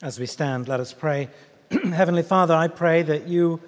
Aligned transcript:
As 0.00 0.20
we 0.20 0.26
stand, 0.26 0.68
let 0.68 0.78
us 0.78 0.92
pray. 0.92 1.28
Heavenly 1.70 2.22
Father, 2.22 2.54
I 2.54 2.68
pray 2.68 3.02
that 3.02 3.26
you 3.26 3.60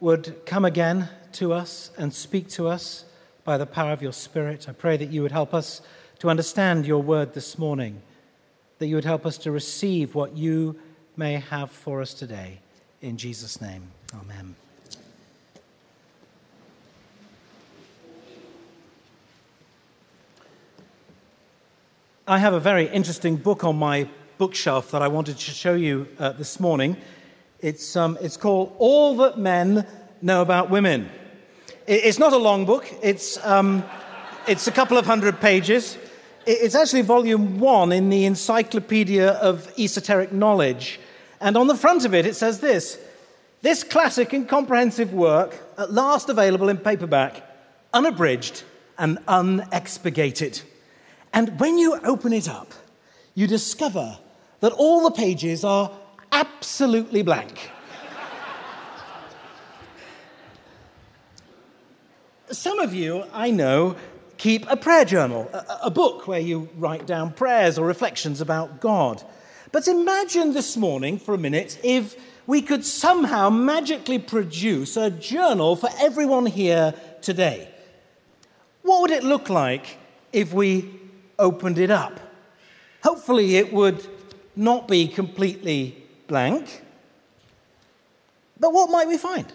would 0.00 0.44
come 0.44 0.64
again 0.64 1.08
to 1.34 1.52
us 1.52 1.92
and 1.96 2.12
speak 2.12 2.48
to 2.48 2.66
us 2.66 3.04
by 3.44 3.56
the 3.56 3.64
power 3.64 3.92
of 3.92 4.02
your 4.02 4.12
Spirit. 4.12 4.68
I 4.68 4.72
pray 4.72 4.96
that 4.96 5.10
you 5.10 5.22
would 5.22 5.30
help 5.30 5.54
us 5.54 5.82
to 6.18 6.30
understand 6.30 6.84
your 6.84 7.00
word 7.00 7.32
this 7.32 7.58
morning, 7.58 8.02
that 8.80 8.88
you 8.88 8.96
would 8.96 9.04
help 9.04 9.24
us 9.24 9.38
to 9.38 9.52
receive 9.52 10.16
what 10.16 10.36
you 10.36 10.80
may 11.16 11.34
have 11.34 11.70
for 11.70 12.02
us 12.02 12.12
today. 12.12 12.58
In 13.00 13.16
Jesus' 13.16 13.60
name, 13.60 13.92
amen. 14.12 14.56
I 22.26 22.38
have 22.38 22.52
a 22.52 22.58
very 22.58 22.88
interesting 22.88 23.36
book 23.36 23.62
on 23.62 23.76
my 23.76 24.08
bookshelf 24.38 24.90
that 24.90 25.02
I 25.02 25.08
wanted 25.08 25.38
to 25.38 25.50
show 25.50 25.74
you 25.74 26.08
uh, 26.18 26.32
this 26.32 26.58
morning. 26.58 26.96
It's, 27.60 27.96
um, 27.96 28.18
it's 28.20 28.36
called 28.36 28.74
All 28.78 29.16
That 29.18 29.38
Men 29.38 29.86
Know 30.20 30.42
About 30.42 30.70
Women. 30.70 31.08
It's 31.86 32.18
not 32.18 32.32
a 32.32 32.38
long 32.38 32.64
book, 32.64 32.92
it's, 33.02 33.44
um, 33.44 33.84
it's 34.46 34.66
a 34.66 34.72
couple 34.72 34.98
of 34.98 35.06
hundred 35.06 35.40
pages. 35.40 35.98
It's 36.46 36.74
actually 36.74 37.02
volume 37.02 37.58
one 37.58 37.92
in 37.92 38.10
the 38.10 38.26
Encyclopedia 38.26 39.30
of 39.30 39.72
Esoteric 39.78 40.32
Knowledge. 40.32 41.00
And 41.40 41.56
on 41.56 41.66
the 41.66 41.76
front 41.76 42.04
of 42.04 42.14
it, 42.14 42.26
it 42.26 42.36
says 42.36 42.60
this 42.60 42.98
This 43.62 43.82
classic 43.82 44.32
and 44.32 44.48
comprehensive 44.48 45.12
work, 45.12 45.56
at 45.78 45.92
last 45.92 46.28
available 46.28 46.68
in 46.68 46.76
paperback, 46.76 47.42
unabridged 47.94 48.62
and 48.98 49.18
unexpurgated. 49.26 50.62
And 51.32 51.58
when 51.58 51.78
you 51.78 51.98
open 52.04 52.32
it 52.32 52.48
up, 52.48 52.72
you 53.34 53.46
discover 53.46 54.18
that 54.64 54.72
all 54.72 55.02
the 55.02 55.10
pages 55.10 55.62
are 55.62 55.90
absolutely 56.32 57.22
blank. 57.22 57.70
Some 62.50 62.78
of 62.78 62.94
you, 62.94 63.24
I 63.34 63.50
know, 63.50 63.96
keep 64.38 64.64
a 64.70 64.76
prayer 64.78 65.04
journal, 65.04 65.50
a, 65.52 65.80
a, 65.82 65.90
book 65.90 66.26
where 66.26 66.40
you 66.40 66.70
write 66.78 67.06
down 67.06 67.34
prayers 67.34 67.78
or 67.78 67.86
reflections 67.86 68.40
about 68.40 68.80
God. 68.80 69.22
But 69.70 69.86
imagine 69.86 70.54
this 70.54 70.78
morning, 70.78 71.18
for 71.18 71.34
a 71.34 71.38
minute, 71.38 71.78
if 71.84 72.16
we 72.46 72.62
could 72.62 72.86
somehow 72.86 73.50
magically 73.50 74.18
produce 74.18 74.96
a 74.96 75.10
journal 75.10 75.76
for 75.76 75.90
everyone 76.00 76.46
here 76.46 76.94
today. 77.20 77.68
What 78.80 79.02
would 79.02 79.10
it 79.10 79.24
look 79.24 79.50
like 79.50 79.98
if 80.32 80.54
we 80.54 80.90
opened 81.38 81.78
it 81.78 81.90
up? 81.90 82.18
Hopefully, 83.02 83.56
it 83.56 83.70
would 83.70 84.06
not 84.56 84.88
be 84.88 85.08
completely 85.08 86.02
blank. 86.26 86.82
But 88.58 88.72
what 88.72 88.90
might 88.90 89.08
we 89.08 89.18
find? 89.18 89.52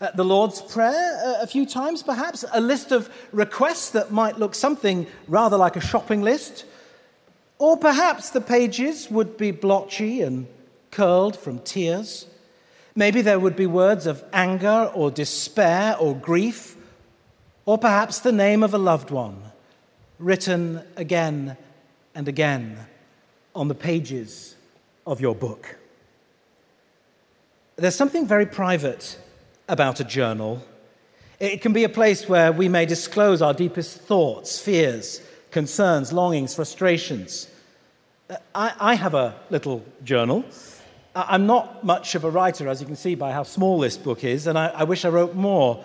Uh, 0.00 0.10
the 0.12 0.24
Lord's 0.24 0.62
Prayer, 0.62 1.20
uh, 1.24 1.42
a 1.42 1.46
few 1.46 1.66
times 1.66 2.02
perhaps, 2.02 2.44
a 2.52 2.60
list 2.60 2.92
of 2.92 3.10
requests 3.32 3.90
that 3.90 4.10
might 4.10 4.38
look 4.38 4.54
something 4.54 5.06
rather 5.28 5.56
like 5.56 5.76
a 5.76 5.80
shopping 5.80 6.22
list. 6.22 6.64
Or 7.58 7.76
perhaps 7.76 8.30
the 8.30 8.40
pages 8.40 9.10
would 9.10 9.36
be 9.36 9.50
blotchy 9.50 10.22
and 10.22 10.46
curled 10.90 11.36
from 11.36 11.58
tears. 11.58 12.26
Maybe 12.96 13.20
there 13.20 13.38
would 13.38 13.56
be 13.56 13.66
words 13.66 14.06
of 14.06 14.24
anger 14.32 14.90
or 14.94 15.10
despair 15.10 15.96
or 15.98 16.14
grief, 16.14 16.76
or 17.66 17.76
perhaps 17.76 18.20
the 18.20 18.32
name 18.32 18.62
of 18.62 18.72
a 18.72 18.78
loved 18.78 19.10
one 19.10 19.42
written 20.18 20.82
again 20.96 21.56
and 22.14 22.28
again 22.28 22.86
on 23.60 23.68
the 23.68 23.74
pages 23.74 24.56
of 25.06 25.20
your 25.20 25.34
book. 25.34 25.76
There's 27.76 27.94
something 27.94 28.26
very 28.26 28.46
private 28.46 29.18
about 29.68 30.00
a 30.00 30.04
journal. 30.04 30.64
It 31.38 31.60
can 31.60 31.74
be 31.74 31.84
a 31.84 31.90
place 31.90 32.26
where 32.26 32.52
we 32.52 32.70
may 32.70 32.86
disclose 32.86 33.42
our 33.42 33.52
deepest 33.52 34.00
thoughts, 34.00 34.58
fears, 34.58 35.20
concerns, 35.50 36.10
longings, 36.10 36.54
frustrations. 36.54 37.50
I, 38.54 38.72
I 38.80 38.94
have 38.94 39.12
a 39.12 39.34
little 39.50 39.84
journal. 40.04 40.42
I'm 41.14 41.46
not 41.46 41.84
much 41.84 42.14
of 42.14 42.24
a 42.24 42.30
writer, 42.30 42.66
as 42.66 42.80
you 42.80 42.86
can 42.86 42.96
see 42.96 43.14
by 43.14 43.30
how 43.30 43.42
small 43.42 43.78
this 43.78 43.98
book 43.98 44.24
is, 44.24 44.46
and 44.46 44.58
I, 44.58 44.68
I 44.68 44.84
wish 44.84 45.04
I 45.04 45.10
wrote 45.10 45.34
more. 45.34 45.84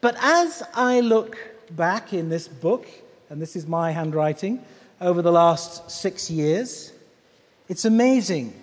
But 0.00 0.16
as 0.18 0.64
I 0.74 0.98
look 0.98 1.38
back 1.70 2.12
in 2.12 2.28
this 2.28 2.48
book, 2.48 2.88
and 3.30 3.40
this 3.40 3.54
is 3.54 3.68
my 3.68 3.92
handwriting, 3.92 4.64
over 5.00 5.22
the 5.22 5.30
last 5.30 5.88
six 5.88 6.28
years, 6.28 6.90
it's 7.68 7.84
amazing 7.84 8.60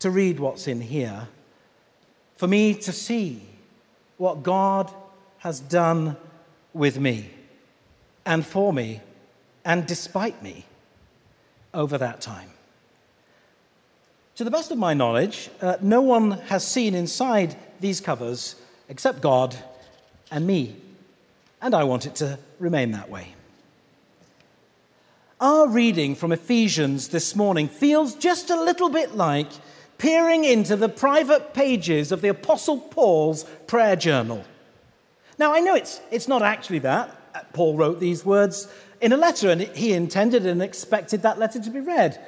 to 0.00 0.10
read 0.10 0.38
what's 0.38 0.68
in 0.68 0.80
here, 0.80 1.28
for 2.36 2.46
me 2.46 2.74
to 2.74 2.92
see 2.92 3.42
what 4.16 4.42
God 4.42 4.92
has 5.38 5.60
done 5.60 6.16
with 6.72 6.98
me 6.98 7.30
and 8.26 8.44
for 8.44 8.72
me 8.72 9.00
and 9.64 9.86
despite 9.86 10.42
me 10.42 10.64
over 11.74 11.98
that 11.98 12.20
time. 12.20 12.50
To 14.36 14.44
the 14.44 14.50
best 14.50 14.70
of 14.70 14.78
my 14.78 14.94
knowledge, 14.94 15.50
uh, 15.60 15.76
no 15.80 16.00
one 16.00 16.32
has 16.32 16.66
seen 16.66 16.94
inside 16.94 17.56
these 17.80 18.00
covers 18.00 18.54
except 18.88 19.20
God 19.20 19.56
and 20.30 20.46
me, 20.46 20.76
and 21.60 21.74
I 21.74 21.84
want 21.84 22.06
it 22.06 22.14
to 22.16 22.38
remain 22.58 22.92
that 22.92 23.10
way. 23.10 23.34
Our 25.40 25.68
reading 25.68 26.16
from 26.16 26.32
Ephesians 26.32 27.08
this 27.08 27.36
morning 27.36 27.68
feels 27.68 28.16
just 28.16 28.50
a 28.50 28.60
little 28.60 28.88
bit 28.88 29.14
like 29.14 29.46
peering 29.96 30.44
into 30.44 30.74
the 30.74 30.88
private 30.88 31.54
pages 31.54 32.10
of 32.10 32.22
the 32.22 32.28
Apostle 32.28 32.78
Paul's 32.80 33.44
prayer 33.68 33.94
journal. 33.94 34.44
Now, 35.38 35.54
I 35.54 35.60
know 35.60 35.76
it's, 35.76 36.00
it's 36.10 36.26
not 36.26 36.42
actually 36.42 36.80
that. 36.80 37.16
Uh, 37.36 37.42
Paul 37.52 37.76
wrote 37.76 38.00
these 38.00 38.24
words 38.24 38.66
in 39.00 39.12
a 39.12 39.16
letter, 39.16 39.48
and 39.48 39.60
he 39.60 39.92
intended 39.92 40.44
and 40.44 40.60
expected 40.60 41.22
that 41.22 41.38
letter 41.38 41.60
to 41.60 41.70
be 41.70 41.78
read. 41.78 42.20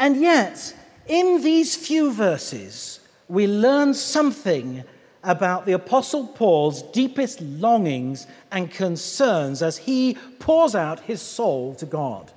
And 0.00 0.16
yet, 0.16 0.74
in 1.06 1.42
these 1.42 1.76
few 1.76 2.12
verses, 2.12 2.98
we 3.28 3.46
learn 3.46 3.94
something 3.94 4.82
about 5.22 5.66
the 5.66 5.72
Apostle 5.74 6.26
Paul's 6.26 6.82
deepest 6.82 7.40
longings 7.40 8.26
and 8.50 8.72
concerns 8.72 9.62
as 9.62 9.76
he 9.76 10.14
pours 10.40 10.74
out 10.74 10.98
his 10.98 11.22
soul 11.22 11.76
to 11.76 11.86
God. 11.86 12.32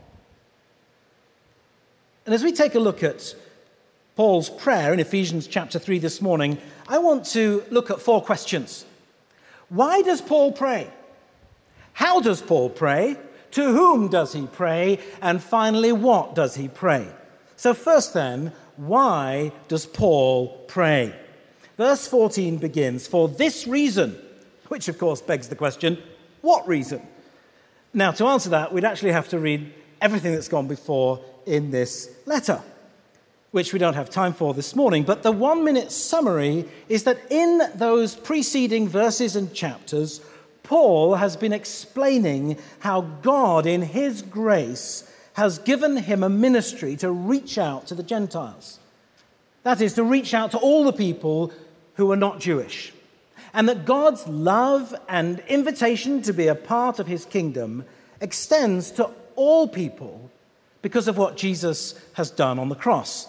And 2.26 2.34
as 2.34 2.44
we 2.44 2.54
take 2.54 2.76
a 2.76 2.80
look 2.80 3.04
at 3.04 3.36
Paul's 4.16 4.50
prayer 4.50 4.94
in 4.94 5.00
Ephesians 5.02 5.46
chapter 5.46 5.78
3 5.78 6.00
this 6.00 6.22
morning, 6.22 6.58
I 6.88 7.00
want 7.00 7.26
to 7.28 7.64
look 7.70 7.92
at 7.92 8.00
four 8.00 8.22
questions. 8.22 8.86
Why 9.68 10.02
does 10.04 10.22
Paul 10.22 10.54
pray? 10.54 10.90
How 11.92 12.22
does 12.22 12.42
Paul 12.42 12.70
pray? 12.70 13.18
To 13.52 13.74
whom 13.74 14.08
does 14.08 14.32
he 14.32 14.48
pray? 14.48 15.00
And 15.22 15.44
finally, 15.44 15.92
what 15.92 16.34
does 16.34 16.56
he 16.56 16.70
pray? 16.70 17.08
So, 17.58 17.74
first 17.74 18.14
then, 18.14 18.54
why 18.78 19.52
does 19.68 19.86
Paul 19.86 20.64
pray? 20.68 21.14
Verse 21.78 22.08
14 22.08 22.58
begins, 22.58 23.06
For 23.06 23.28
this 23.28 23.68
reason, 23.68 24.18
which 24.70 24.88
of 24.88 24.98
course 24.98 25.22
begs 25.22 25.50
the 25.50 25.56
question, 25.56 26.02
what 26.42 26.68
reason? 26.68 27.06
Now, 27.94 28.12
to 28.12 28.26
answer 28.28 28.50
that, 28.52 28.74
we'd 28.74 28.86
actually 28.86 29.12
have 29.12 29.30
to 29.30 29.40
read 29.40 29.74
everything 30.04 30.34
that's 30.34 30.50
gone 30.50 30.68
before 30.68 31.20
in 31.46 31.72
this 31.72 32.12
letter, 32.26 32.62
which 33.52 33.72
we 33.72 33.80
don't 33.80 33.94
have 33.94 34.10
time 34.10 34.34
for 34.34 34.54
this 34.54 34.76
morning. 34.76 35.04
But 35.04 35.24
the 35.24 35.32
one 35.32 35.64
minute 35.64 35.94
summary 35.94 36.66
is 36.90 37.06
that 37.06 37.20
in 37.32 37.62
those 37.76 38.14
preceding 38.14 38.90
verses 38.90 39.38
and 39.38 39.54
chapters, 39.54 40.20
Paul 40.62 41.16
has 41.16 41.38
been 41.38 41.54
explaining 41.54 42.58
how 42.80 43.02
God, 43.02 43.66
in 43.66 43.82
his 43.82 44.22
grace, 44.22 45.10
has 45.34 45.58
given 45.60 45.96
him 45.96 46.22
a 46.22 46.30
ministry 46.30 46.98
to 46.98 47.10
reach 47.10 47.58
out 47.58 47.88
to 47.88 47.96
the 47.96 48.04
Gentiles. 48.04 48.80
That 49.64 49.80
is, 49.80 49.94
to 49.94 50.04
reach 50.04 50.34
out 50.34 50.52
to 50.52 50.58
all 50.58 50.84
the 50.84 50.94
people 50.94 51.54
who 51.96 52.12
are 52.12 52.18
not 52.18 52.42
Jewish. 52.42 52.92
And 53.54 53.70
that 53.70 53.86
God's 53.86 54.28
love 54.28 54.94
and 55.08 55.40
invitation 55.48 56.22
to 56.24 56.34
be 56.34 56.48
a 56.48 56.56
part 56.56 57.00
of 57.00 57.08
his 57.08 57.24
kingdom 57.24 57.86
extends 58.20 58.92
to 58.92 59.10
all 59.36 59.68
people 59.68 60.30
because 60.82 61.08
of 61.08 61.18
what 61.18 61.38
Jesus 61.38 62.00
has 62.14 62.30
done 62.30 62.60
on 62.60 62.70
the 62.70 62.76
cross. 62.76 63.28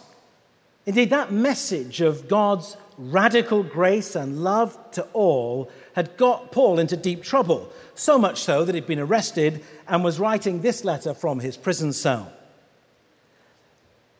Indeed, 0.86 1.10
that 1.10 1.32
message 1.32 2.00
of 2.00 2.28
God's 2.28 2.76
radical 2.98 3.62
grace 3.62 4.14
and 4.14 4.44
love 4.44 4.78
to 4.92 5.02
all 5.12 5.70
had 5.94 6.16
got 6.16 6.52
Paul 6.52 6.78
into 6.78 6.96
deep 6.96 7.22
trouble, 7.22 7.72
so 7.94 8.18
much 8.18 8.42
so 8.42 8.64
that 8.64 8.74
he'd 8.74 8.86
been 8.86 8.98
arrested 8.98 9.64
and 9.88 10.04
was 10.04 10.20
writing 10.20 10.60
this 10.60 10.84
letter 10.84 11.14
from 11.14 11.40
his 11.40 11.56
prison 11.56 11.92
cell. 11.92 12.30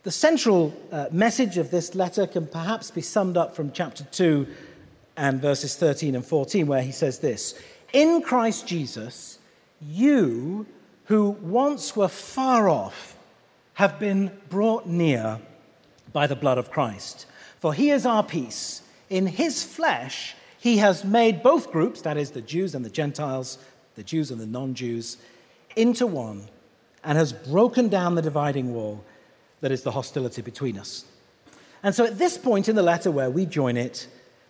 The 0.05 0.11
central 0.11 0.75
uh, 0.93 1.07
message 1.11 1.57
of 1.57 1.71
this 1.71 1.95
letter 1.95 2.27
can 2.27 2.47
perhaps 2.47 2.91
be 2.91 3.01
summed 3.01 3.37
up 3.37 3.57
from 3.57 3.73
chapter 3.73 4.05
2 4.05 4.47
and 5.17 5.41
verses 5.41 5.77
13 5.77 6.15
and 6.15 6.25
14, 6.25 6.67
where 6.67 6.83
he 6.83 6.93
says 6.93 7.19
this 7.21 7.59
In 7.93 8.23
Christ 8.23 8.67
Jesus, 8.67 9.39
you 9.81 10.67
who 11.07 11.31
once 11.31 11.95
were 11.97 12.09
far 12.09 12.69
off 12.69 13.17
have 13.75 13.99
been 13.99 14.31
brought 14.49 14.87
near 14.87 15.41
by 16.13 16.27
the 16.27 16.37
blood 16.37 16.59
of 16.59 16.71
Christ. 16.71 17.27
For 17.59 17.75
he 17.75 17.91
is 17.91 18.07
our 18.07 18.23
peace. 18.23 18.83
In 19.11 19.27
his 19.27 19.65
flesh, 19.65 20.35
he 20.59 20.79
has 20.79 21.05
made 21.05 21.43
both 21.43 21.71
groups, 21.71 22.01
that 22.03 22.17
is, 22.17 22.31
the 22.31 22.41
Jews 22.41 22.75
and 22.75 22.85
the 22.85 22.91
Gentiles, 22.91 23.59
the 23.97 24.03
Jews 24.03 24.31
and 24.31 24.41
the 24.41 24.47
non 24.47 24.75
Jews, 24.75 25.19
into 25.77 26.07
one 26.07 26.49
and 27.03 27.19
has 27.19 27.33
broken 27.33 27.89
down 27.89 28.15
the 28.15 28.23
dividing 28.23 28.73
wall 28.73 29.05
that 29.61 29.73
is 29.73 29.83
the 29.83 29.91
hostility 29.91 30.43
between 30.43 30.79
us. 30.79 31.05
And 31.83 31.95
so 31.95 32.07
at 32.07 32.19
this 32.19 32.39
point 32.39 32.69
in 32.69 32.77
the 32.77 32.83
letter 32.83 33.11
where 33.11 33.31
we 33.31 33.45
join 33.45 33.77
it, 33.77 34.07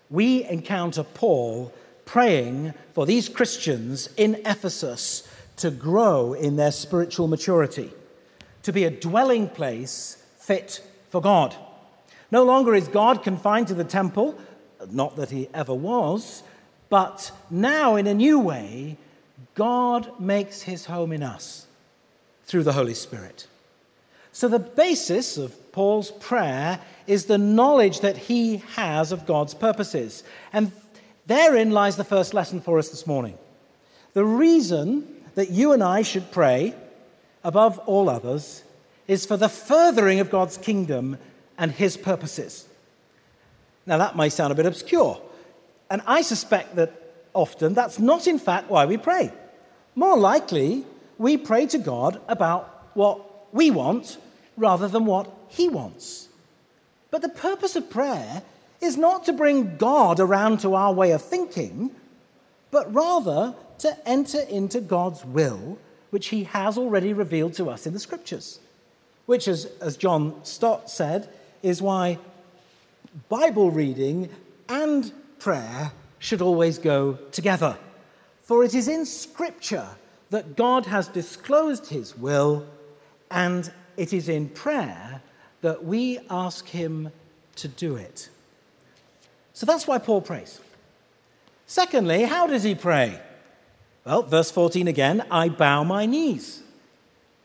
we 0.08 0.44
encounter 0.44 1.02
Paul 1.02 1.72
praying 2.04 2.74
for 2.92 3.06
these 3.06 3.28
Christians 3.28 4.08
in 4.16 4.36
Ephesus 4.44 5.26
to 5.56 5.70
grow 5.70 6.32
in 6.32 6.56
their 6.56 6.72
spiritual 6.72 7.28
maturity, 7.28 7.92
to 8.62 8.72
be 8.72 8.84
a 8.84 8.90
dwelling 8.90 9.48
place 9.48 10.22
fit 10.38 10.82
for 11.10 11.20
God. 11.20 11.54
No 12.30 12.42
longer 12.42 12.74
is 12.74 12.88
God 12.88 13.22
confined 13.22 13.68
to 13.68 13.74
the 13.74 13.84
temple, 13.84 14.38
not 14.90 15.16
that 15.16 15.30
he 15.30 15.48
ever 15.54 15.74
was, 15.74 16.42
but 16.88 17.30
now 17.50 17.96
in 17.96 18.06
a 18.06 18.14
new 18.14 18.38
way, 18.38 18.96
God 19.54 20.20
makes 20.20 20.62
his 20.62 20.86
home 20.86 21.12
in 21.12 21.22
us 21.22 21.66
through 22.46 22.64
the 22.64 22.72
Holy 22.72 22.94
Spirit. 22.94 23.46
So, 24.32 24.48
the 24.48 24.58
basis 24.58 25.36
of 25.36 25.72
Paul's 25.72 26.10
prayer 26.10 26.80
is 27.06 27.26
the 27.26 27.38
knowledge 27.38 28.00
that 28.00 28.16
he 28.16 28.56
has 28.74 29.12
of 29.12 29.26
God's 29.26 29.54
purposes. 29.54 30.24
And 30.52 30.72
therein 31.26 31.70
lies 31.70 31.96
the 31.96 32.04
first 32.04 32.34
lesson 32.34 32.60
for 32.60 32.78
us 32.78 32.88
this 32.88 33.06
morning. 33.06 33.38
The 34.12 34.24
reason 34.24 35.13
that 35.34 35.50
you 35.50 35.72
and 35.72 35.82
I 35.82 36.02
should 36.02 36.30
pray 36.30 36.74
above 37.42 37.78
all 37.80 38.08
others 38.08 38.62
is 39.06 39.26
for 39.26 39.36
the 39.36 39.48
furthering 39.48 40.20
of 40.20 40.30
God's 40.30 40.56
kingdom 40.56 41.18
and 41.58 41.70
his 41.70 41.96
purposes. 41.96 42.66
Now, 43.86 43.98
that 43.98 44.16
may 44.16 44.28
sound 44.30 44.52
a 44.52 44.56
bit 44.56 44.66
obscure, 44.66 45.20
and 45.90 46.02
I 46.06 46.22
suspect 46.22 46.76
that 46.76 46.92
often 47.34 47.74
that's 47.74 47.98
not, 47.98 48.26
in 48.26 48.38
fact, 48.38 48.70
why 48.70 48.86
we 48.86 48.96
pray. 48.96 49.30
More 49.94 50.18
likely, 50.18 50.84
we 51.18 51.36
pray 51.36 51.66
to 51.66 51.78
God 51.78 52.20
about 52.28 52.90
what 52.94 53.52
we 53.54 53.70
want 53.70 54.16
rather 54.56 54.88
than 54.88 55.04
what 55.04 55.30
He 55.48 55.68
wants. 55.68 56.28
But 57.10 57.22
the 57.22 57.28
purpose 57.28 57.76
of 57.76 57.90
prayer 57.90 58.42
is 58.80 58.96
not 58.96 59.24
to 59.26 59.32
bring 59.32 59.76
God 59.76 60.18
around 60.18 60.60
to 60.60 60.74
our 60.74 60.92
way 60.92 61.12
of 61.12 61.22
thinking, 61.22 61.90
but 62.70 62.92
rather 62.92 63.54
to 63.84 64.08
enter 64.08 64.40
into 64.40 64.80
God's 64.80 65.24
will, 65.24 65.78
which 66.10 66.28
He 66.28 66.44
has 66.44 66.78
already 66.78 67.12
revealed 67.12 67.52
to 67.54 67.68
us 67.68 67.86
in 67.86 67.92
the 67.92 68.00
Scriptures. 68.00 68.58
Which, 69.26 69.46
as, 69.46 69.66
as 69.80 69.96
John 69.96 70.42
Stott 70.42 70.90
said, 70.90 71.28
is 71.62 71.82
why 71.82 72.18
Bible 73.28 73.70
reading 73.70 74.30
and 74.68 75.12
prayer 75.38 75.92
should 76.18 76.40
always 76.40 76.78
go 76.78 77.18
together. 77.30 77.76
For 78.42 78.64
it 78.64 78.74
is 78.74 78.88
in 78.88 79.04
Scripture 79.04 79.88
that 80.30 80.56
God 80.56 80.86
has 80.86 81.08
disclosed 81.08 81.86
His 81.86 82.16
will, 82.16 82.66
and 83.30 83.70
it 83.98 84.14
is 84.14 84.30
in 84.30 84.48
prayer 84.48 85.20
that 85.60 85.84
we 85.84 86.20
ask 86.30 86.66
Him 86.66 87.10
to 87.56 87.68
do 87.68 87.96
it. 87.96 88.30
So 89.52 89.66
that's 89.66 89.86
why 89.86 89.98
Paul 89.98 90.22
prays. 90.22 90.60
Secondly, 91.66 92.22
how 92.24 92.46
does 92.46 92.62
he 92.62 92.74
pray? 92.74 93.20
Well, 94.04 94.22
verse 94.22 94.50
14 94.50 94.86
again 94.86 95.24
I 95.30 95.48
bow 95.48 95.82
my 95.84 96.06
knees. 96.06 96.62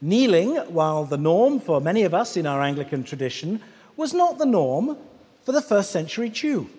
Kneeling, 0.02 0.56
while 0.74 1.06
the 1.06 1.18
norm 1.18 1.60
for 1.60 1.82
many 1.82 2.04
of 2.04 2.14
us 2.14 2.38
in 2.38 2.46
our 2.46 2.62
Anglican 2.62 3.04
tradition, 3.04 3.62
was 3.98 4.14
not 4.14 4.38
the 4.38 4.46
norm 4.46 4.98
for 5.44 5.52
the 5.52 5.62
first 5.62 5.92
century 5.92 6.30
Jew. 6.30 6.70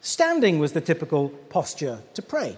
Standing 0.00 0.58
was 0.58 0.72
the 0.72 0.80
typical 0.80 1.30
posture 1.50 2.00
to 2.14 2.22
pray. 2.22 2.56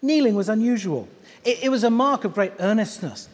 Kneeling 0.00 0.34
was 0.34 0.48
unusual. 0.48 1.08
It, 1.44 1.64
it 1.64 1.68
was 1.68 1.84
a 1.84 1.90
mark 1.90 2.24
of 2.24 2.34
great 2.34 2.52
earnestness, 2.58 3.28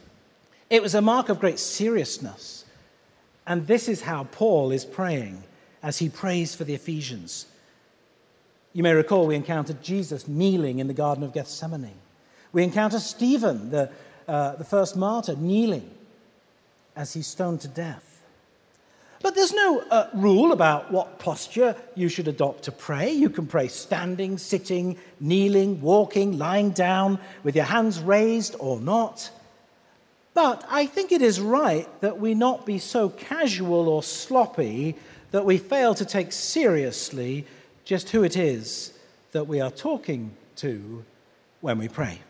it 0.68 0.82
was 0.82 0.94
a 0.94 1.02
mark 1.02 1.28
of 1.28 1.40
great 1.40 1.58
seriousness. 1.58 2.64
And 3.46 3.66
this 3.66 3.88
is 3.88 4.02
how 4.02 4.24
Paul 4.24 4.70
is 4.70 4.84
praying 4.84 5.42
as 5.82 5.98
he 5.98 6.08
prays 6.08 6.54
for 6.54 6.62
the 6.62 6.74
Ephesians. 6.74 7.46
You 8.72 8.84
may 8.84 8.92
recall 8.92 9.26
we 9.26 9.34
encountered 9.34 9.82
Jesus 9.82 10.28
kneeling 10.28 10.78
in 10.78 10.86
the 10.86 10.94
Garden 10.94 11.24
of 11.24 11.32
Gethsemane. 11.32 11.96
We 12.52 12.62
encounter 12.62 12.98
Stephen, 12.98 13.70
the, 13.70 13.90
uh, 14.26 14.56
the 14.56 14.64
first 14.64 14.96
martyr, 14.96 15.36
kneeling 15.36 15.88
as 16.96 17.12
he's 17.12 17.26
stoned 17.26 17.60
to 17.62 17.68
death. 17.68 18.22
But 19.22 19.34
there's 19.34 19.52
no 19.52 19.80
uh, 19.90 20.08
rule 20.14 20.50
about 20.52 20.90
what 20.90 21.18
posture 21.18 21.76
you 21.94 22.08
should 22.08 22.26
adopt 22.26 22.64
to 22.64 22.72
pray. 22.72 23.10
You 23.12 23.28
can 23.28 23.46
pray 23.46 23.68
standing, 23.68 24.38
sitting, 24.38 24.96
kneeling, 25.20 25.82
walking, 25.82 26.38
lying 26.38 26.70
down, 26.70 27.18
with 27.42 27.54
your 27.54 27.66
hands 27.66 28.00
raised 28.00 28.56
or 28.58 28.80
not. 28.80 29.30
But 30.32 30.64
I 30.70 30.86
think 30.86 31.12
it 31.12 31.20
is 31.20 31.38
right 31.38 31.86
that 32.00 32.18
we 32.18 32.34
not 32.34 32.64
be 32.64 32.78
so 32.78 33.10
casual 33.10 33.88
or 33.88 34.02
sloppy 34.02 34.96
that 35.32 35.44
we 35.44 35.58
fail 35.58 35.94
to 35.94 36.04
take 36.04 36.32
seriously 36.32 37.46
just 37.84 38.10
who 38.10 38.22
it 38.22 38.36
is 38.36 38.92
that 39.32 39.46
we 39.46 39.60
are 39.60 39.70
talking 39.70 40.32
to 40.56 41.04
when 41.60 41.78
we 41.78 41.88
pray. 41.88 42.20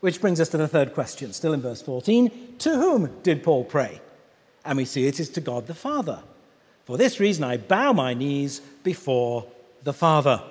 Which 0.00 0.20
brings 0.20 0.40
us 0.40 0.50
to 0.50 0.56
the 0.56 0.68
third 0.68 0.94
question, 0.94 1.32
still 1.32 1.52
in 1.52 1.60
verse 1.60 1.82
14. 1.82 2.56
To 2.58 2.70
whom 2.70 3.10
did 3.22 3.42
Paul 3.42 3.64
pray? 3.64 4.00
And 4.64 4.76
we 4.76 4.84
see 4.84 5.06
it 5.06 5.20
is 5.20 5.30
to 5.30 5.40
God 5.40 5.66
the 5.66 5.74
Father. 5.74 6.22
For 6.84 6.96
this 6.96 7.18
reason, 7.18 7.44
I 7.44 7.56
bow 7.56 7.92
my 7.92 8.14
knees 8.14 8.60
before 8.82 9.46
the 9.82 9.92
Father. 9.92 10.42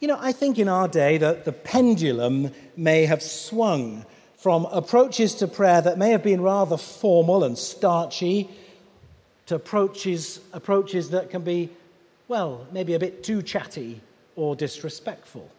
You 0.00 0.08
know, 0.08 0.18
I 0.20 0.32
think 0.32 0.58
in 0.58 0.68
our 0.68 0.88
day 0.88 1.18
that 1.18 1.44
the 1.44 1.52
pendulum 1.52 2.52
may 2.76 3.06
have 3.06 3.22
swung 3.22 4.04
from 4.36 4.66
approaches 4.66 5.34
to 5.36 5.48
prayer 5.48 5.80
that 5.80 5.98
may 5.98 6.10
have 6.10 6.22
been 6.22 6.40
rather 6.40 6.76
formal 6.76 7.42
and 7.42 7.56
starchy 7.56 8.48
to 9.46 9.54
approaches, 9.54 10.40
approaches 10.52 11.10
that 11.10 11.30
can 11.30 11.42
be, 11.42 11.70
well, 12.28 12.66
maybe 12.72 12.94
a 12.94 12.98
bit 12.98 13.22
too 13.22 13.42
chatty 13.42 14.00
or 14.36 14.54
disrespectful. 14.54 15.50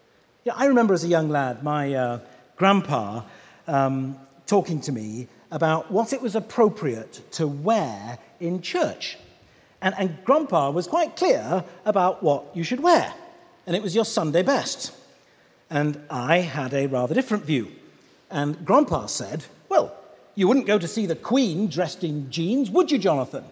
Yeah, 0.47 0.53
I 0.55 0.67
remember 0.67 0.93
as 0.93 1.03
a 1.03 1.09
young 1.09 1.27
lad, 1.27 1.61
my 1.61 1.93
uh, 1.93 2.19
grandpa 2.55 3.23
um, 3.67 4.17
talking 4.45 4.79
to 4.79 4.93
me 4.93 5.27
about 5.51 5.91
what 5.91 6.13
it 6.13 6.21
was 6.21 6.37
appropriate 6.37 7.21
to 7.33 7.45
wear 7.45 8.17
in 8.39 8.61
church. 8.61 9.17
And, 9.81 9.93
and 9.97 10.17
Grandpa 10.23 10.69
was 10.69 10.87
quite 10.87 11.17
clear 11.17 11.65
about 11.83 12.23
what 12.23 12.45
you 12.55 12.63
should 12.63 12.79
wear, 12.79 13.13
and 13.65 13.75
it 13.75 13.83
was 13.83 13.93
your 13.93 14.05
Sunday 14.05 14.41
best. 14.41 14.93
And 15.69 15.99
I 16.09 16.37
had 16.37 16.73
a 16.73 16.87
rather 16.87 17.13
different 17.13 17.43
view. 17.43 17.69
And 18.31 18.63
Grandpa 18.63 19.07
said, 19.07 19.43
Well, 19.67 19.93
you 20.35 20.47
wouldn't 20.47 20.65
go 20.65 20.79
to 20.79 20.87
see 20.87 21.05
the 21.05 21.17
Queen 21.17 21.67
dressed 21.67 22.05
in 22.05 22.31
jeans, 22.31 22.71
would 22.71 22.89
you, 22.89 22.99
Jonathan? 22.99 23.43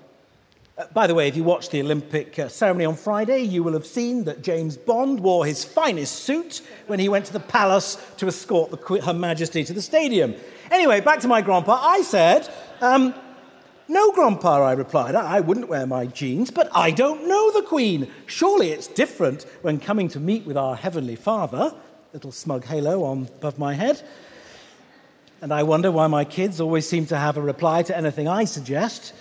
Uh, 0.77 0.84
by 0.94 1.08
the 1.08 1.15
way, 1.15 1.29
if 1.29 1.38
you 1.38 1.44
watched 1.44 1.72
the 1.72 1.79
Olympic 1.79 2.38
uh, 2.38 2.50
ceremony 2.50 2.84
on 2.84 2.96
Friday, 2.96 3.39
you 3.39 3.63
will 3.63 3.72
have 3.72 3.86
seen 3.86 4.25
that 4.25 4.41
James 4.41 4.75
Bond 4.75 5.22
wore 5.22 5.46
his 5.46 5.63
finest 5.63 6.15
suit 6.15 6.62
when 6.88 7.00
he 7.00 7.08
went 7.08 7.25
to 7.27 7.34
the 7.34 7.39
palace 7.39 7.98
to 8.17 8.27
escort 8.27 8.72
the, 8.72 9.01
Her 9.01 9.13
Majesty 9.13 9.63
to 9.63 9.72
the 9.72 9.82
stadium. 9.82 10.36
Anyway, 10.70 11.00
back 11.00 11.22
to 11.22 11.29
my 11.29 11.41
grandpa. 11.41 11.79
I 11.82 12.01
said, 12.01 12.50
um, 12.82 13.15
No, 13.88 14.12
grandpa, 14.12 14.65
I 14.65 14.74
replied. 14.74 15.15
I 15.15 15.39
wouldn't 15.39 15.70
wear 15.70 15.88
my 15.88 16.08
jeans, 16.08 16.51
but 16.51 16.67
I 16.75 16.91
don't 16.91 17.25
know 17.25 17.51
the 17.51 17.62
Queen. 17.62 18.12
Surely 18.25 18.72
it's 18.72 18.88
different 18.88 19.44
when 19.62 19.79
coming 19.79 20.10
to 20.10 20.20
meet 20.20 20.46
with 20.46 20.58
our 20.58 20.75
Heavenly 20.75 21.15
Father. 21.15 21.74
Little 22.12 22.34
smug 22.34 22.65
halo 22.65 23.05
on 23.05 23.29
above 23.38 23.58
my 23.58 23.75
head. 23.75 24.01
And 25.41 25.53
I 25.53 25.63
wonder 25.63 25.89
why 25.89 26.08
my 26.08 26.25
kids 26.25 26.60
always 26.60 26.86
seem 26.86 27.05
to 27.08 27.17
have 27.17 27.38
a 27.38 27.41
reply 27.41 27.84
to 27.84 27.96
anything 27.96 28.27
I 28.27 28.44
suggest. 28.44 29.13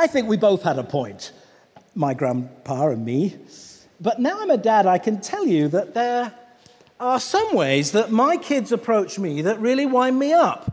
I 0.00 0.06
think 0.06 0.28
we 0.28 0.38
both 0.38 0.62
had 0.62 0.78
a 0.78 0.82
point, 0.82 1.30
my 1.94 2.14
grandpa 2.14 2.88
and 2.88 3.04
me. 3.04 3.36
But 4.00 4.18
now 4.18 4.40
I'm 4.40 4.50
a 4.50 4.56
dad, 4.56 4.86
I 4.86 4.96
can 4.96 5.20
tell 5.20 5.46
you 5.46 5.68
that 5.68 5.92
there 5.92 6.32
are 6.98 7.20
some 7.20 7.54
ways 7.54 7.92
that 7.92 8.10
my 8.10 8.38
kids 8.38 8.72
approach 8.72 9.18
me 9.18 9.42
that 9.42 9.60
really 9.60 9.84
wind 9.84 10.18
me 10.18 10.32
up. 10.32 10.72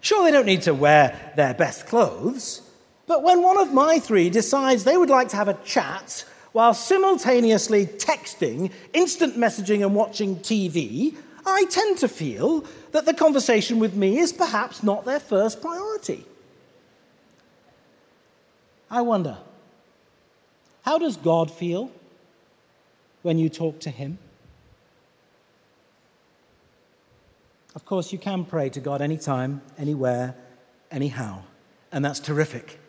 Sure, 0.00 0.24
they 0.24 0.32
don't 0.32 0.46
need 0.46 0.62
to 0.62 0.74
wear 0.74 1.32
their 1.36 1.54
best 1.54 1.86
clothes, 1.86 2.62
but 3.06 3.22
when 3.22 3.40
one 3.40 3.56
of 3.56 3.72
my 3.72 4.00
three 4.00 4.28
decides 4.30 4.82
they 4.82 4.96
would 4.96 5.10
like 5.10 5.28
to 5.28 5.36
have 5.36 5.46
a 5.46 5.58
chat 5.64 6.24
while 6.50 6.74
simultaneously 6.74 7.86
texting, 7.86 8.72
instant 8.92 9.36
messaging, 9.36 9.82
and 9.86 9.94
watching 9.94 10.34
TV, 10.38 11.16
I 11.46 11.66
tend 11.70 11.98
to 11.98 12.08
feel 12.08 12.64
that 12.90 13.06
the 13.06 13.14
conversation 13.14 13.78
with 13.78 13.94
me 13.94 14.18
is 14.18 14.32
perhaps 14.32 14.82
not 14.82 15.04
their 15.04 15.20
first 15.20 15.62
priority. 15.62 16.26
I 18.90 19.02
wonder, 19.02 19.38
how 20.82 20.98
does 20.98 21.16
God 21.16 21.50
feel 21.50 21.92
when 23.22 23.38
you 23.38 23.48
talk 23.48 23.80
to 23.80 23.90
Him? 23.90 24.18
Of 27.74 27.84
course, 27.84 28.12
you 28.12 28.18
can 28.18 28.44
pray 28.44 28.68
to 28.70 28.80
God 28.80 29.00
anytime, 29.00 29.62
anywhere, 29.78 30.34
anyhow, 30.90 31.42
and 31.92 32.04
that's 32.04 32.18
terrific. 32.18 32.80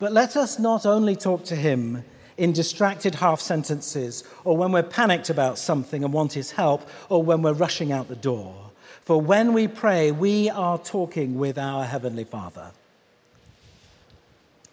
But 0.00 0.12
let 0.12 0.36
us 0.36 0.58
not 0.58 0.84
only 0.84 1.14
talk 1.14 1.44
to 1.44 1.54
Him 1.56 2.04
in 2.36 2.52
distracted 2.52 3.16
half 3.16 3.40
sentences, 3.40 4.24
or 4.44 4.56
when 4.56 4.72
we're 4.72 4.82
panicked 4.82 5.30
about 5.30 5.58
something 5.58 6.02
and 6.02 6.12
want 6.12 6.32
His 6.32 6.52
help, 6.52 6.88
or 7.08 7.22
when 7.22 7.42
we're 7.42 7.52
rushing 7.52 7.92
out 7.92 8.08
the 8.08 8.16
door. 8.16 8.70
For 9.02 9.20
when 9.20 9.52
we 9.52 9.68
pray, 9.68 10.10
we 10.10 10.50
are 10.50 10.78
talking 10.78 11.38
with 11.38 11.56
our 11.56 11.84
Heavenly 11.84 12.24
Father. 12.24 12.72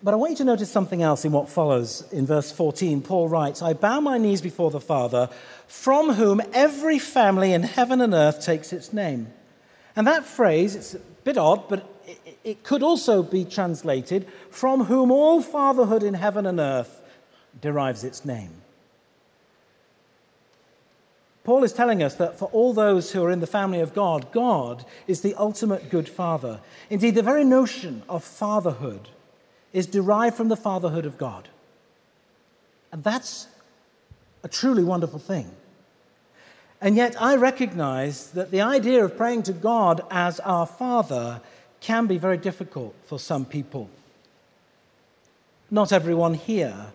But 0.03 0.13
I 0.13 0.17
want 0.17 0.31
you 0.31 0.37
to 0.37 0.43
notice 0.43 0.69
something 0.69 1.01
else 1.01 1.25
in 1.25 1.31
what 1.31 1.49
follows 1.49 2.05
in 2.11 2.25
verse 2.25 2.51
14. 2.51 3.01
Paul 3.01 3.27
writes, 3.27 3.61
I 3.61 3.73
bow 3.73 3.99
my 3.99 4.17
knees 4.17 4.41
before 4.41 4.69
the 4.69 4.79
Father, 4.79 5.29
from 5.67 6.13
whom 6.13 6.41
every 6.53 6.99
family 6.99 7.53
in 7.53 7.63
heaven 7.63 8.01
and 8.01 8.13
earth 8.13 8.43
takes 8.45 8.71
its 8.71 8.93
name. 8.93 9.33
And 9.95 10.05
that 10.05 10.25
phrase, 10.25 10.75
it's 10.75 10.93
a 10.93 10.99
bit 11.23 11.37
odd, 11.37 11.67
but 11.69 11.89
it 12.43 12.63
could 12.63 12.83
also 12.83 13.23
be 13.23 13.45
translated, 13.45 14.27
from 14.51 14.85
whom 14.85 15.11
all 15.11 15.41
fatherhood 15.41 16.03
in 16.03 16.13
heaven 16.13 16.45
and 16.45 16.59
earth 16.59 17.01
derives 17.59 18.03
its 18.03 18.25
name. 18.25 18.61
Paul 21.43 21.63
is 21.63 21.73
telling 21.73 22.01
us 22.03 22.15
that 22.15 22.37
for 22.37 22.45
all 22.45 22.73
those 22.73 23.11
who 23.11 23.23
are 23.23 23.31
in 23.31 23.39
the 23.39 23.47
family 23.47 23.79
of 23.79 23.93
God, 23.93 24.31
God 24.31 24.83
is 25.07 25.21
the 25.21 25.35
ultimate 25.35 25.89
good 25.89 26.09
father. 26.09 26.59
Indeed, 26.89 27.15
the 27.15 27.21
very 27.23 27.43
notion 27.43 28.03
of 28.09 28.23
fatherhood 28.23 29.09
is 29.75 29.85
derived 29.85 30.37
from 30.37 30.47
the 30.47 30.55
fatherhood 30.55 31.05
of 31.05 31.17
God. 31.17 31.49
And 32.93 33.03
that's 33.03 33.47
a 34.41 34.47
truly 34.47 34.85
wonderful 34.85 35.19
thing. 35.19 35.51
And 36.79 36.95
yet, 36.95 37.21
I 37.21 37.35
recognize 37.35 38.31
that 38.31 38.51
the 38.51 38.61
idea 38.61 39.03
of 39.03 39.17
praying 39.17 39.43
to 39.43 39.53
God 39.53 39.99
as 40.09 40.39
our 40.39 40.65
Father 40.65 41.41
can 41.81 42.07
be 42.07 42.17
very 42.17 42.37
difficult 42.37 42.95
for 43.05 43.19
some 43.19 43.43
people. 43.43 43.89
Not 45.69 45.91
everyone 45.91 46.35
here 46.35 46.93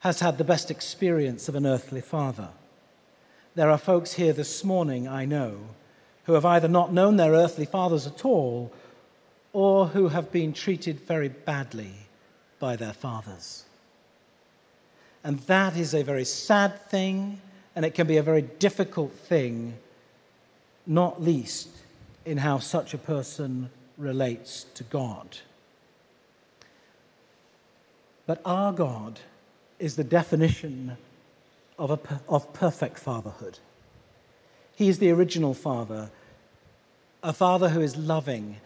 has 0.00 0.18
had 0.18 0.36
the 0.36 0.42
best 0.42 0.68
experience 0.68 1.48
of 1.48 1.54
an 1.54 1.64
earthly 1.64 2.00
father. 2.00 2.48
There 3.54 3.70
are 3.70 3.78
folks 3.78 4.14
here 4.14 4.32
this 4.32 4.64
morning, 4.64 5.06
I 5.06 5.26
know, 5.26 5.58
who 6.24 6.32
have 6.32 6.44
either 6.44 6.66
not 6.66 6.92
known 6.92 7.18
their 7.18 7.32
earthly 7.32 7.66
fathers 7.66 8.04
at 8.04 8.24
all 8.24 8.72
or 9.52 9.86
who 9.86 10.08
have 10.08 10.32
been 10.32 10.52
treated 10.52 10.98
very 10.98 11.28
badly 11.28 12.05
by 12.58 12.76
their 12.76 12.92
fathers. 12.92 13.64
And 15.24 15.40
that 15.40 15.76
is 15.76 15.94
a 15.94 16.02
very 16.02 16.24
sad 16.24 16.80
thing, 16.88 17.40
and 17.74 17.84
it 17.84 17.94
can 17.94 18.06
be 18.06 18.16
a 18.16 18.22
very 18.22 18.42
difficult 18.42 19.12
thing, 19.12 19.74
not 20.86 21.22
least 21.22 21.68
in 22.24 22.38
how 22.38 22.58
such 22.58 22.94
a 22.94 22.98
person 22.98 23.70
relates 23.98 24.64
to 24.74 24.84
God. 24.84 25.38
But 28.26 28.40
our 28.44 28.72
God 28.72 29.20
is 29.78 29.96
the 29.96 30.04
definition 30.04 30.96
of, 31.78 31.90
a, 31.90 31.98
of 32.28 32.52
perfect 32.52 32.98
fatherhood. 32.98 33.58
He 34.74 34.88
is 34.88 34.98
the 34.98 35.10
original 35.10 35.54
father, 35.54 36.10
a 37.22 37.32
father 37.32 37.70
who 37.70 37.80
is 37.80 37.96
loving, 37.96 38.56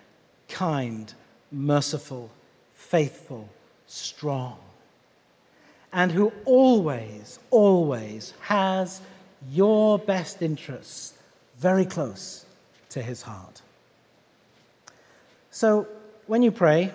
kind, 0.49 1.13
merciful, 1.53 2.31
faithful, 2.75 3.49
strong, 3.91 4.59
and 5.93 6.13
who 6.13 6.33
always, 6.45 7.39
always 7.51 8.33
has 8.41 9.01
your 9.51 9.99
best 9.99 10.43
interests 10.43 11.15
very 11.59 11.85
close 11.85 12.47
to 12.91 13.03
his 13.03 13.23
heart. 13.23 13.63
So, 15.51 15.89
when 16.27 16.43
you 16.43 16.53
pray, 16.53 16.93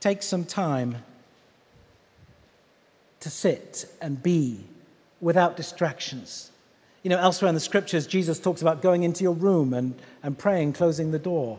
take 0.00 0.22
some 0.22 0.44
time 0.44 0.96
to 3.20 3.30
sit 3.30 3.86
and 4.00 4.22
be 4.22 4.60
without 5.20 5.56
distractions. 5.56 6.50
You 7.02 7.10
know, 7.10 7.18
elsewhere 7.18 7.50
in 7.50 7.54
the 7.54 7.60
scriptures, 7.60 8.06
Jesus 8.06 8.38
talks 8.38 8.62
about 8.62 8.80
going 8.80 9.02
into 9.02 9.22
your 9.22 9.34
room 9.34 9.74
and, 9.74 9.94
and 10.22 10.38
praying, 10.38 10.72
closing 10.72 11.10
the 11.10 11.18
door. 11.18 11.58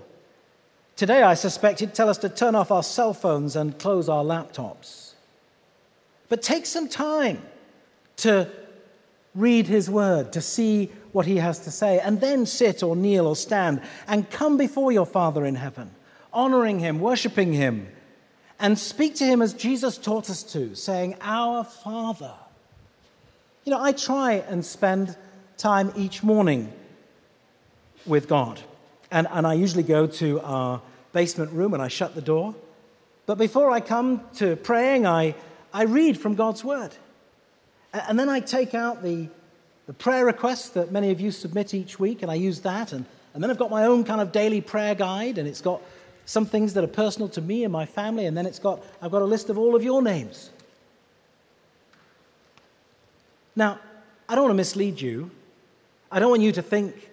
Today, 0.95 1.23
I 1.23 1.33
suspect 1.33 1.81
he'd 1.81 1.93
tell 1.93 2.07
us 2.07 2.17
to 2.19 2.29
turn 2.29 2.55
off 2.55 2.71
our 2.71 2.83
cell 2.83 3.13
phones 3.13 3.55
and 3.55 3.77
close 3.77 4.07
our 4.07 4.23
laptops. 4.23 5.11
But 6.29 6.41
take 6.41 6.65
some 6.65 6.87
time 6.87 7.41
to 8.17 8.49
read 9.33 9.67
his 9.67 9.89
word, 9.89 10.31
to 10.33 10.41
see 10.41 10.89
what 11.11 11.25
he 11.25 11.37
has 11.37 11.59
to 11.59 11.71
say, 11.71 11.99
and 11.99 12.21
then 12.21 12.45
sit 12.45 12.81
or 12.81 12.95
kneel 12.95 13.27
or 13.27 13.35
stand 13.35 13.81
and 14.07 14.29
come 14.29 14.55
before 14.55 14.91
your 14.91 15.05
Father 15.05 15.45
in 15.45 15.55
heaven, 15.55 15.91
honoring 16.31 16.79
him, 16.79 17.01
worshiping 17.01 17.51
him, 17.51 17.89
and 18.57 18.79
speak 18.79 19.15
to 19.15 19.25
him 19.25 19.41
as 19.41 19.53
Jesus 19.53 19.97
taught 19.97 20.29
us 20.29 20.43
to, 20.43 20.75
saying, 20.75 21.17
Our 21.19 21.65
Father. 21.65 22.33
You 23.65 23.71
know, 23.71 23.81
I 23.81 23.91
try 23.91 24.43
and 24.47 24.65
spend 24.65 25.17
time 25.57 25.91
each 25.97 26.23
morning 26.23 26.71
with 28.05 28.29
God. 28.29 28.61
And, 29.15 29.29
and 29.31 29.47
I 29.47 29.53
usually 29.53 29.83
go 29.83 30.07
to 30.07 30.41
our 30.41 30.81
basement 31.13 31.53
room 31.53 31.73
and 31.73 31.81
I 31.81 31.87
shut 31.87 32.15
the 32.15 32.21
door. 32.21 32.53
But 33.25 33.37
before 33.37 33.71
I 33.71 33.79
come 33.79 34.19
to 34.35 34.57
praying, 34.57 35.07
I, 35.07 35.35
I 35.73 35.83
read 35.83 36.19
from 36.19 36.35
God's 36.35 36.65
Word. 36.65 36.93
And 37.93 38.19
then 38.19 38.27
I 38.27 38.41
take 38.41 38.75
out 38.75 39.03
the, 39.03 39.29
the 39.87 39.93
prayer 39.93 40.25
requests 40.25 40.67
that 40.71 40.91
many 40.91 41.11
of 41.11 41.21
you 41.21 41.31
submit 41.31 41.73
each 41.73 41.97
week, 41.97 42.23
and 42.23 42.29
I 42.29 42.35
use 42.35 42.59
that. 42.59 42.91
And, 42.91 43.05
and 43.33 43.41
then 43.41 43.49
I've 43.49 43.57
got 43.57 43.71
my 43.71 43.85
own 43.85 44.03
kind 44.03 44.19
of 44.19 44.33
daily 44.33 44.59
prayer 44.59 44.95
guide, 44.95 45.37
and 45.37 45.47
it's 45.47 45.61
got 45.61 45.81
some 46.25 46.45
things 46.45 46.73
that 46.73 46.83
are 46.83 46.87
personal 46.87 47.29
to 47.29 47.41
me 47.41 47.63
and 47.63 47.71
my 47.71 47.85
family, 47.85 48.25
and 48.25 48.35
then 48.35 48.45
it's 48.45 48.59
got, 48.59 48.83
I've 49.01 49.11
got 49.11 49.21
a 49.21 49.25
list 49.25 49.49
of 49.49 49.57
all 49.57 49.77
of 49.77 49.83
your 49.83 50.01
names. 50.01 50.49
Now, 53.55 53.79
I 54.27 54.35
don't 54.35 54.43
want 54.43 54.51
to 54.51 54.57
mislead 54.57 54.99
you. 54.99 55.31
I 56.11 56.19
don't 56.19 56.31
want 56.31 56.41
you 56.41 56.51
to 56.51 56.61
think 56.61 57.11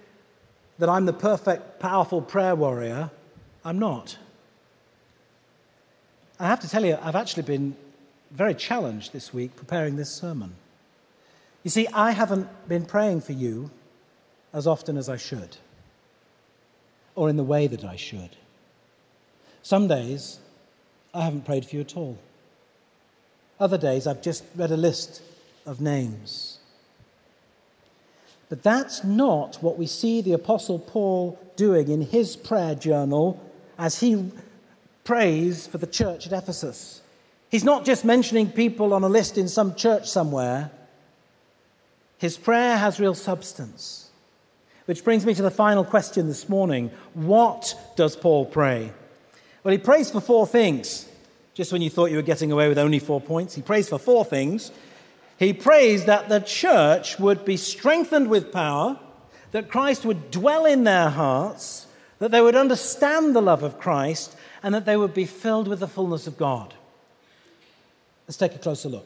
that 0.82 0.88
I'm 0.88 1.06
the 1.06 1.12
perfect, 1.12 1.78
powerful 1.78 2.20
prayer 2.20 2.56
warrior. 2.56 3.08
I'm 3.64 3.78
not. 3.78 4.18
I 6.40 6.48
have 6.48 6.58
to 6.58 6.68
tell 6.68 6.84
you, 6.84 6.98
I've 7.00 7.14
actually 7.14 7.44
been 7.44 7.76
very 8.32 8.52
challenged 8.52 9.12
this 9.12 9.32
week 9.32 9.54
preparing 9.54 9.94
this 9.94 10.10
sermon. 10.10 10.56
You 11.62 11.70
see, 11.70 11.86
I 11.92 12.10
haven't 12.10 12.48
been 12.68 12.84
praying 12.84 13.20
for 13.20 13.30
you 13.30 13.70
as 14.52 14.66
often 14.66 14.96
as 14.96 15.08
I 15.08 15.16
should, 15.18 15.56
or 17.14 17.30
in 17.30 17.36
the 17.36 17.44
way 17.44 17.68
that 17.68 17.84
I 17.84 17.94
should. 17.94 18.30
Some 19.62 19.86
days, 19.86 20.40
I 21.14 21.22
haven't 21.22 21.44
prayed 21.44 21.64
for 21.64 21.76
you 21.76 21.82
at 21.82 21.96
all. 21.96 22.18
Other 23.60 23.78
days, 23.78 24.08
I've 24.08 24.20
just 24.20 24.42
read 24.56 24.72
a 24.72 24.76
list 24.76 25.22
of 25.64 25.80
names. 25.80 26.51
But 28.52 28.62
that's 28.62 29.02
not 29.02 29.56
what 29.62 29.78
we 29.78 29.87
see 29.87 30.21
the 30.21 30.35
Apostle 30.35 30.78
Paul 30.78 31.40
doing 31.56 31.88
in 31.88 32.02
his 32.02 32.37
prayer 32.37 32.75
journal 32.75 33.42
as 33.78 34.00
he 34.00 34.30
prays 35.04 35.66
for 35.66 35.78
the 35.78 35.87
church 35.87 36.26
at 36.26 36.35
Ephesus. 36.35 37.00
He's 37.50 37.64
not 37.64 37.87
just 37.87 38.04
mentioning 38.04 38.50
people 38.50 38.92
on 38.92 39.04
a 39.04 39.09
list 39.09 39.38
in 39.38 39.49
some 39.49 39.75
church 39.75 40.06
somewhere. 40.06 40.71
His 42.18 42.37
prayer 42.37 42.76
has 42.76 43.00
real 43.00 43.14
substance. 43.14 44.11
Which 44.85 45.02
brings 45.02 45.25
me 45.25 45.32
to 45.32 45.42
the 45.42 45.50
final 45.50 45.82
question 45.82 46.28
this 46.28 46.47
morning 46.47 46.90
What 47.14 47.75
does 47.97 48.16
Paul 48.16 48.44
pray? 48.44 48.92
Well, 49.64 49.73
he 49.73 49.78
prays 49.78 50.11
for 50.11 50.21
four 50.21 50.47
things. 50.47 51.09
Just 51.54 51.73
when 51.73 51.80
you 51.80 51.88
thought 51.88 52.11
you 52.11 52.16
were 52.16 52.23
getting 52.23 52.52
away 52.52 52.68
with 52.68 52.76
only 52.76 52.99
four 52.99 53.23
points, 53.23 53.54
he 53.54 53.62
prays 53.62 53.88
for 53.88 53.99
four 53.99 54.26
things. 54.26 54.71
He 55.42 55.52
prays 55.52 56.04
that 56.04 56.28
the 56.28 56.38
church 56.38 57.18
would 57.18 57.44
be 57.44 57.56
strengthened 57.56 58.30
with 58.30 58.52
power, 58.52 59.00
that 59.50 59.68
Christ 59.68 60.04
would 60.04 60.30
dwell 60.30 60.64
in 60.64 60.84
their 60.84 61.11
hearts, 61.11 61.88
that 62.20 62.30
they 62.30 62.40
would 62.40 62.54
understand 62.54 63.34
the 63.34 63.42
love 63.42 63.64
of 63.64 63.80
Christ, 63.80 64.37
and 64.62 64.72
that 64.72 64.84
they 64.84 64.96
would 64.96 65.12
be 65.12 65.26
filled 65.26 65.66
with 65.66 65.80
the 65.80 65.88
fullness 65.88 66.28
of 66.28 66.38
God. 66.38 66.75
Let's 68.28 68.37
take 68.37 68.54
a 68.54 68.58
closer 68.58 68.88
look. 68.88 69.04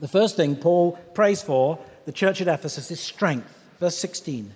The 0.00 0.08
first 0.08 0.34
thing 0.34 0.56
Paul 0.56 0.98
prays 1.14 1.44
for 1.44 1.78
the 2.06 2.12
church 2.12 2.40
at 2.40 2.48
Ephesus 2.48 2.90
is 2.90 2.98
strength. 2.98 3.64
Verse 3.78 3.96
16 3.98 4.52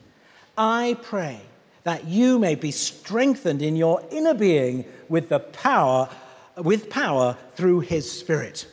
I 0.58 0.96
pray 1.02 1.40
that 1.84 2.06
you 2.06 2.40
may 2.40 2.56
be 2.56 2.72
strengthened 2.72 3.62
in 3.62 3.76
your 3.76 4.02
inner 4.10 4.34
being 4.34 4.84
with 5.08 5.28
the 5.28 5.38
power 5.38 6.08
with 6.56 6.90
power 6.90 7.36
through 7.54 7.80
his 7.80 8.10
spirit 8.10 8.66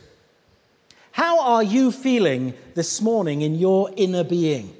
how 1.14 1.38
are 1.42 1.62
you 1.62 1.92
feeling 1.92 2.54
this 2.74 3.00
morning 3.00 3.42
in 3.42 3.54
your 3.54 3.88
inner 3.94 4.24
being? 4.24 4.76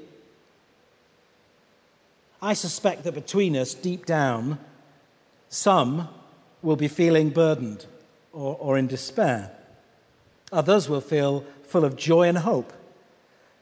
I 2.41 2.51
suspect 2.51 3.05
that 3.05 3.13
between 3.13 3.55
us, 3.55 3.73
deep 3.73 4.05
down, 4.05 4.59
some 5.47 6.09
will 6.61 6.75
be 6.75 6.89
feeling 6.89 7.29
burdened 7.29 7.85
or, 8.33 8.57
or 8.59 8.77
in 8.77 8.87
despair. 8.87 9.49
Others 10.51 10.89
will 10.89 10.99
feel 10.99 11.45
full 11.63 11.85
of 11.85 11.95
joy 11.95 12.27
and 12.27 12.39
hope. 12.39 12.73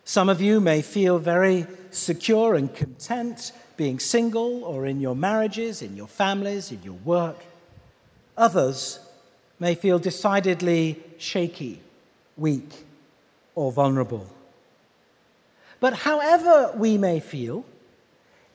Some 0.03 0.27
of 0.27 0.41
you 0.41 0.59
may 0.59 0.81
feel 0.81 1.19
very 1.19 1.67
secure 1.91 2.55
and 2.55 2.73
content 2.73 3.51
being 3.77 3.99
single 3.99 4.63
or 4.63 4.87
in 4.87 4.99
your 4.99 5.15
marriages, 5.15 5.83
in 5.83 5.95
your 5.95 6.07
families, 6.07 6.71
in 6.71 6.81
your 6.81 6.97
work. 7.05 7.37
Others 8.35 8.97
may 9.59 9.75
feel 9.75 9.99
decidedly 9.99 10.99
shaky, 11.19 11.79
weak, 12.37 12.85
or 13.55 13.71
vulnerable. 13.71 14.27
But 15.79 15.93
however 15.93 16.71
we 16.75 16.97
may 16.97 17.19
feel, 17.19 17.65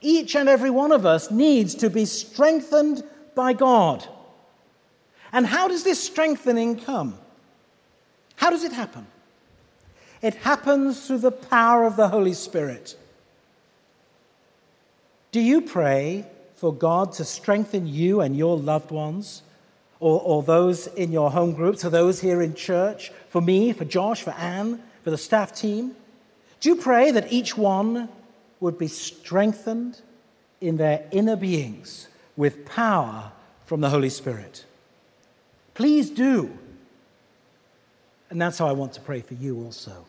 each 0.00 0.34
and 0.34 0.48
every 0.48 0.70
one 0.70 0.92
of 0.92 1.04
us 1.04 1.30
needs 1.30 1.74
to 1.76 1.90
be 1.90 2.04
strengthened 2.04 3.02
by 3.34 3.52
God. 3.52 4.06
And 5.32 5.46
how 5.46 5.68
does 5.68 5.84
this 5.84 6.02
strengthening 6.02 6.80
come? 6.80 7.18
How 8.36 8.50
does 8.50 8.64
it 8.64 8.72
happen? 8.72 9.06
It 10.22 10.34
happens 10.36 11.06
through 11.06 11.18
the 11.18 11.30
power 11.30 11.84
of 11.84 11.96
the 11.96 12.08
Holy 12.08 12.32
Spirit. 12.32 12.96
Do 15.30 15.40
you 15.40 15.60
pray 15.60 16.26
for 16.54 16.72
God 16.74 17.12
to 17.14 17.24
strengthen 17.24 17.86
you 17.86 18.20
and 18.20 18.36
your 18.36 18.56
loved 18.56 18.90
ones, 18.90 19.42
or, 20.00 20.20
or 20.20 20.42
those 20.42 20.86
in 20.86 21.12
your 21.12 21.30
home 21.30 21.52
groups, 21.52 21.84
or 21.84 21.90
those 21.90 22.20
here 22.20 22.40
in 22.40 22.54
church, 22.54 23.10
for 23.28 23.40
me, 23.40 23.72
for 23.72 23.84
Josh, 23.84 24.22
for 24.22 24.30
Anne, 24.30 24.82
for 25.02 25.10
the 25.10 25.18
staff 25.18 25.54
team? 25.54 25.96
Do 26.60 26.68
you 26.68 26.76
pray 26.76 27.10
that 27.10 27.32
each 27.32 27.56
one 27.56 28.08
would 28.60 28.78
be 28.78 28.88
strengthened 28.88 30.00
in 30.60 30.76
their 30.76 31.06
inner 31.10 31.36
beings 31.36 32.08
with 32.36 32.64
power 32.64 33.32
from 33.64 33.80
the 33.80 33.90
Holy 33.90 34.10
Spirit? 34.10 34.64
Please 35.74 36.10
do. 36.10 36.56
And 38.30 38.40
that's 38.40 38.58
how 38.58 38.66
I 38.66 38.72
want 38.72 38.92
to 38.94 39.00
pray 39.00 39.20
for 39.20 39.34
you 39.34 39.62
also. 39.64 40.04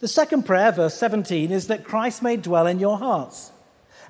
The 0.00 0.08
second 0.08 0.44
prayer, 0.44 0.70
verse 0.70 0.94
17, 0.94 1.50
is 1.50 1.66
that 1.66 1.84
Christ 1.84 2.22
may 2.22 2.36
dwell 2.36 2.66
in 2.66 2.78
your 2.78 2.98
hearts. 2.98 3.50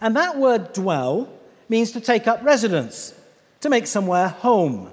And 0.01 0.15
that 0.17 0.37
word 0.37 0.73
dwell 0.75 1.33
means 1.69 1.93
to 1.93 2.01
take 2.01 2.27
up 2.27 2.43
residence, 2.45 3.15
to 3.61 3.69
make 3.69 3.87
somewhere 3.87 4.29
home. 4.29 4.91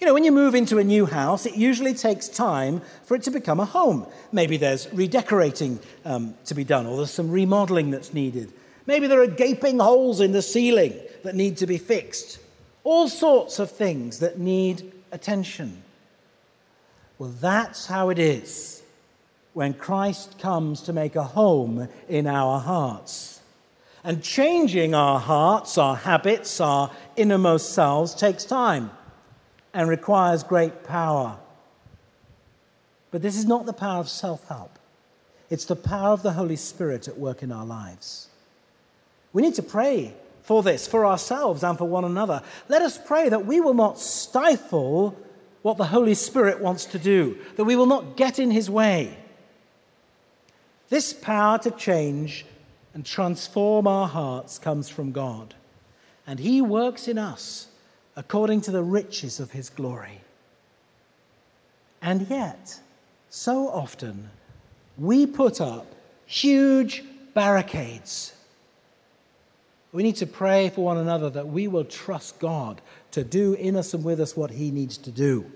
You 0.00 0.06
know, 0.06 0.14
when 0.14 0.24
you 0.24 0.30
move 0.30 0.54
into 0.54 0.78
a 0.78 0.84
new 0.84 1.06
house, 1.06 1.44
it 1.44 1.56
usually 1.56 1.94
takes 1.94 2.28
time 2.28 2.82
for 3.04 3.16
it 3.16 3.24
to 3.24 3.32
become 3.32 3.58
a 3.58 3.64
home. 3.64 4.06
Maybe 4.30 4.56
there's 4.56 4.92
redecorating 4.92 5.80
um, 6.04 6.34
to 6.44 6.54
be 6.54 6.62
done, 6.62 6.86
or 6.86 6.96
there's 6.96 7.10
some 7.10 7.30
remodeling 7.30 7.90
that's 7.90 8.14
needed. 8.14 8.52
Maybe 8.86 9.08
there 9.08 9.20
are 9.20 9.26
gaping 9.26 9.80
holes 9.80 10.20
in 10.20 10.32
the 10.32 10.42
ceiling 10.42 10.94
that 11.24 11.34
need 11.34 11.56
to 11.58 11.66
be 11.66 11.78
fixed. 11.78 12.38
All 12.84 13.08
sorts 13.08 13.58
of 13.58 13.72
things 13.72 14.20
that 14.20 14.38
need 14.38 14.92
attention. 15.10 15.82
Well, 17.18 17.30
that's 17.40 17.86
how 17.86 18.10
it 18.10 18.20
is 18.20 18.82
when 19.52 19.74
Christ 19.74 20.38
comes 20.38 20.82
to 20.82 20.92
make 20.92 21.16
a 21.16 21.24
home 21.24 21.88
in 22.08 22.28
our 22.28 22.60
hearts. 22.60 23.37
And 24.08 24.22
changing 24.22 24.94
our 24.94 25.20
hearts, 25.20 25.76
our 25.76 25.94
habits, 25.94 26.62
our 26.62 26.90
innermost 27.16 27.74
selves 27.74 28.14
takes 28.14 28.42
time 28.42 28.90
and 29.74 29.86
requires 29.86 30.42
great 30.42 30.82
power. 30.82 31.36
But 33.10 33.20
this 33.20 33.36
is 33.36 33.44
not 33.44 33.66
the 33.66 33.74
power 33.74 34.00
of 34.00 34.08
self 34.08 34.48
help, 34.48 34.78
it's 35.50 35.66
the 35.66 35.76
power 35.76 36.14
of 36.14 36.22
the 36.22 36.32
Holy 36.32 36.56
Spirit 36.56 37.06
at 37.06 37.18
work 37.18 37.42
in 37.42 37.52
our 37.52 37.66
lives. 37.66 38.28
We 39.34 39.42
need 39.42 39.56
to 39.56 39.62
pray 39.62 40.14
for 40.40 40.62
this, 40.62 40.86
for 40.86 41.04
ourselves 41.04 41.62
and 41.62 41.76
for 41.76 41.84
one 41.84 42.06
another. 42.06 42.40
Let 42.70 42.80
us 42.80 42.96
pray 42.96 43.28
that 43.28 43.44
we 43.44 43.60
will 43.60 43.74
not 43.74 44.00
stifle 44.00 45.14
what 45.60 45.76
the 45.76 45.84
Holy 45.84 46.14
Spirit 46.14 46.60
wants 46.60 46.86
to 46.86 46.98
do, 46.98 47.36
that 47.56 47.64
we 47.64 47.76
will 47.76 47.84
not 47.84 48.16
get 48.16 48.38
in 48.38 48.52
his 48.52 48.70
way. 48.70 49.18
This 50.88 51.12
power 51.12 51.58
to 51.58 51.70
change 51.70 52.46
and 52.94 53.04
transform 53.04 53.86
our 53.86 54.08
hearts 54.08 54.58
comes 54.58 54.88
from 54.88 55.12
God, 55.12 55.54
and 56.26 56.38
he 56.38 56.62
works 56.62 57.08
in 57.08 57.18
us 57.18 57.68
according 58.16 58.60
to 58.62 58.70
the 58.70 58.82
riches 58.82 59.40
of 59.40 59.52
his 59.52 59.70
glory. 59.70 60.20
And 62.02 62.28
yet, 62.28 62.80
so 63.30 63.68
often, 63.68 64.30
we 64.96 65.26
put 65.26 65.60
up 65.60 65.86
huge 66.26 67.04
barricades. 67.34 68.34
We 69.92 70.02
need 70.02 70.16
to 70.16 70.26
pray 70.26 70.70
for 70.70 70.84
one 70.84 70.98
another 70.98 71.30
that 71.30 71.48
we 71.48 71.68
will 71.68 71.84
trust 71.84 72.38
God 72.38 72.80
to 73.12 73.24
do 73.24 73.54
in 73.54 73.76
us 73.76 73.94
and 73.94 74.04
with 74.04 74.20
us 74.20 74.36
what 74.36 74.50
he 74.50 74.70
needs 74.70 74.98
to 74.98 75.10
do. 75.10 75.50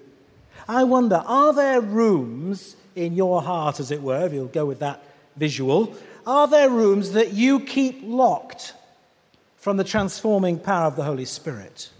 I 0.69 0.85
wonder, 0.85 1.23
are 1.27 1.53
there 1.53 1.81
rooms 1.81 2.77
in 2.95 3.15
your 3.15 3.43
heart, 3.43 3.81
as 3.81 3.91
it 3.91 4.03
were, 4.03 4.27
if 4.27 4.33
you'll 4.33 4.47
go 4.47 4.67
with 4.67 4.79
that 4.79 5.03
visual, 5.37 5.95
are 6.27 6.49
there 6.49 6.71
rooms 6.71 7.13
that 7.13 7.33
you 7.33 7.61
keep 7.61 8.01
locked 8.03 8.75
from 9.57 9.77
the 9.77 9.85
transforming 9.85 10.59
power 10.59 10.87
of 10.87 10.97
the 10.97 11.05
Holy 11.05 11.25
Spirit? 11.25 11.91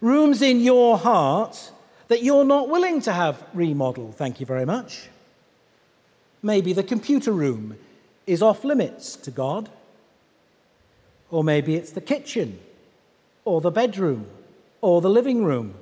Rooms 0.00 0.42
in 0.42 0.60
your 0.60 0.98
heart 0.98 1.70
that 2.08 2.22
you're 2.22 2.44
not 2.44 2.68
willing 2.68 3.00
to 3.02 3.12
have 3.12 3.42
remodeled, 3.54 4.16
thank 4.16 4.40
you 4.40 4.46
very 4.46 4.66
much. 4.66 5.08
Maybe 6.42 6.72
the 6.72 6.82
computer 6.82 7.32
room 7.32 7.76
is 8.26 8.42
off 8.42 8.64
limits 8.64 9.16
to 9.16 9.30
God. 9.30 9.70
Or 11.30 11.42
maybe 11.42 11.74
it's 11.74 11.90
the 11.90 12.00
kitchen, 12.00 12.60
or 13.44 13.60
the 13.60 13.70
bedroom, 13.70 14.26
or 14.80 15.00
the 15.00 15.10
living 15.10 15.44
room. 15.44 15.74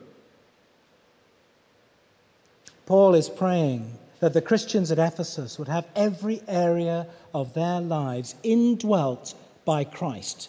Paul 2.86 3.14
is 3.14 3.28
praying 3.28 3.98
that 4.22 4.34
the 4.34 4.40
Christians 4.40 4.92
at 4.92 5.00
Ephesus 5.00 5.58
would 5.58 5.66
have 5.66 5.84
every 5.96 6.40
area 6.46 7.08
of 7.34 7.54
their 7.54 7.80
lives 7.80 8.36
indwelt 8.44 9.34
by 9.64 9.82
Christ. 9.82 10.48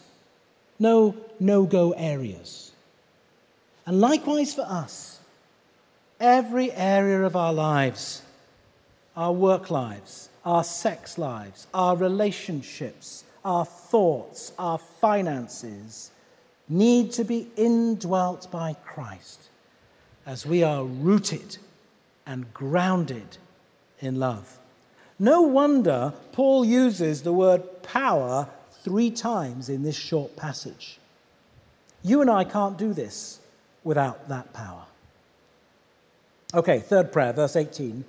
No 0.78 1.16
no 1.40 1.64
go 1.64 1.92
areas. 1.94 2.72
And 3.88 4.00
likewise 4.00 4.54
for 4.54 4.62
us, 4.62 5.18
every 6.20 6.72
area 6.72 7.24
of 7.24 7.36
our 7.36 7.52
lives, 7.52 8.22
our 9.18 9.34
work 9.34 9.72
lives, 9.72 10.30
our 10.46 10.64
sex 10.64 11.18
lives, 11.18 11.66
our 11.74 11.98
relationships, 11.98 13.24
our 13.44 13.66
thoughts, 13.66 14.52
our 14.60 14.78
finances, 14.78 16.12
need 16.70 17.12
to 17.14 17.24
be 17.24 17.48
indwelt 17.58 18.52
by 18.52 18.76
Christ 18.86 19.50
as 20.28 20.46
we 20.46 20.62
are 20.62 20.86
rooted 20.86 21.58
and 22.28 22.54
grounded 22.54 23.40
in 24.00 24.20
love. 24.20 24.60
No 25.20 25.42
wonder 25.42 26.14
Paul 26.32 26.66
uses 26.66 27.22
the 27.22 27.34
word 27.34 27.84
power 27.84 28.50
three 28.84 29.12
times 29.12 29.70
in 29.70 29.84
this 29.84 29.96
short 29.96 30.36
passage. 30.36 31.00
You 32.04 32.22
and 32.22 32.30
I 32.30 32.44
can't 32.44 32.78
do 32.78 32.94
this 32.94 33.40
without 33.84 34.28
that 34.30 34.54
power. 34.54 34.84
Okay, 36.54 36.80
third 36.80 37.12
prayer, 37.12 37.34
verse 37.34 37.56
18, 37.56 38.04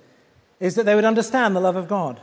is 0.59 0.75
that 0.75 0.85
they 0.85 0.95
would 0.95 1.05
understand 1.05 1.55
the 1.55 1.61
love 1.61 1.75
of 1.75 1.87
God. 1.87 2.19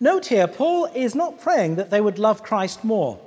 Note 0.00 0.26
here, 0.26 0.46
Paul 0.46 0.86
is 0.86 1.14
not 1.14 1.40
praying 1.40 1.76
that 1.76 1.90
they 1.90 2.00
would 2.00 2.18
love 2.18 2.42
Christ 2.42 2.84
more. 2.84 3.20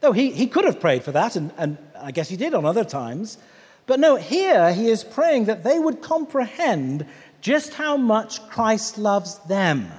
Though 0.00 0.12
he, 0.12 0.30
he 0.30 0.46
could 0.46 0.64
have 0.64 0.80
prayed 0.80 1.02
for 1.02 1.12
that, 1.12 1.36
and, 1.36 1.52
and 1.56 1.78
I 1.98 2.10
guess 2.10 2.28
he 2.28 2.36
did 2.36 2.54
on 2.54 2.64
other 2.64 2.84
times. 2.84 3.38
But 3.86 4.00
no, 4.00 4.16
here 4.16 4.72
he 4.72 4.88
is 4.88 5.04
praying 5.04 5.46
that 5.46 5.64
they 5.64 5.78
would 5.78 6.02
comprehend 6.02 7.06
just 7.42 7.74
how 7.74 7.96
much 7.96 8.48
Christ 8.48 8.96
loves 8.96 9.38
them. 9.40 9.90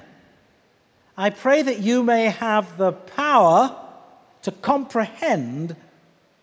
I 1.16 1.30
pray 1.30 1.62
that 1.62 1.80
you 1.80 2.02
may 2.02 2.26
have 2.26 2.78
the 2.78 2.94
power 2.94 3.76
to 4.42 4.52
comprehend 4.52 5.76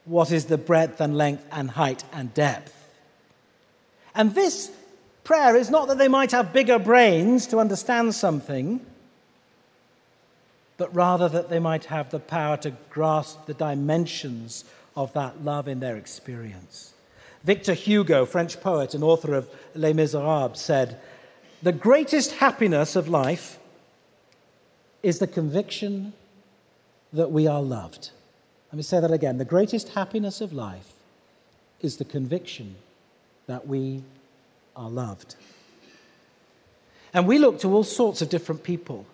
what 0.04 0.30
is 0.30 0.44
the 0.44 0.58
breadth 0.58 1.00
and 1.00 1.16
length 1.16 1.44
and 1.50 1.70
height 1.70 2.04
and 2.12 2.32
depth. 2.32 2.76
And 4.14 4.34
this 4.34 4.70
prayer 5.24 5.56
is 5.56 5.70
not 5.70 5.88
that 5.88 5.98
they 5.98 6.08
might 6.08 6.32
have 6.32 6.52
bigger 6.52 6.78
brains 6.78 7.46
to 7.48 7.58
understand 7.58 8.14
something, 8.14 8.84
but 10.76 10.94
rather 10.94 11.28
that 11.28 11.48
they 11.50 11.58
might 11.58 11.86
have 11.86 12.10
the 12.10 12.20
power 12.20 12.56
to 12.58 12.72
grasp 12.90 13.46
the 13.46 13.54
dimensions 13.54 14.64
of 14.96 15.12
that 15.14 15.44
love 15.44 15.68
in 15.68 15.80
their 15.80 15.96
experience. 15.96 16.89
Victor 17.42 17.74
Hugo, 17.74 18.26
French 18.26 18.60
poet 18.60 18.94
and 18.94 19.02
author 19.02 19.34
of 19.34 19.50
Les 19.74 19.92
Miserables, 19.92 20.60
said, 20.60 21.00
The 21.62 21.72
greatest 21.72 22.32
happiness 22.32 22.96
of 22.96 23.08
life 23.08 23.58
is 25.02 25.18
the 25.18 25.26
conviction 25.26 26.12
that 27.12 27.30
we 27.30 27.46
are 27.46 27.62
loved. 27.62 28.10
Let 28.70 28.76
me 28.76 28.82
say 28.82 29.00
that 29.00 29.10
again. 29.10 29.38
The 29.38 29.44
greatest 29.44 29.90
happiness 29.90 30.40
of 30.40 30.52
life 30.52 30.92
is 31.80 31.96
the 31.96 32.04
conviction 32.04 32.76
that 33.46 33.66
we 33.66 34.02
are 34.76 34.90
loved. 34.90 35.34
And 37.12 37.26
we 37.26 37.38
look 37.38 37.58
to 37.60 37.74
all 37.74 37.82
sorts 37.82 38.22
of 38.22 38.28
different 38.28 38.62
people 38.62 39.06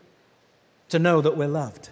to 0.91 0.99
know 0.99 1.21
that 1.21 1.37
we're 1.37 1.49
loved. 1.49 1.89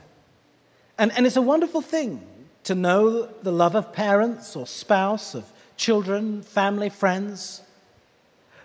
And, 0.99 1.13
and 1.13 1.27
it's 1.27 1.37
a 1.37 1.43
wonderful 1.43 1.81
thing 1.81 2.27
to 2.65 2.75
know 2.75 3.27
the 3.43 3.53
love 3.53 3.75
of 3.75 3.93
parents 3.93 4.57
or 4.57 4.67
spouse, 4.67 5.35
of 5.35 5.51
children, 5.77 6.43
family, 6.43 6.89
friends. 6.89 7.63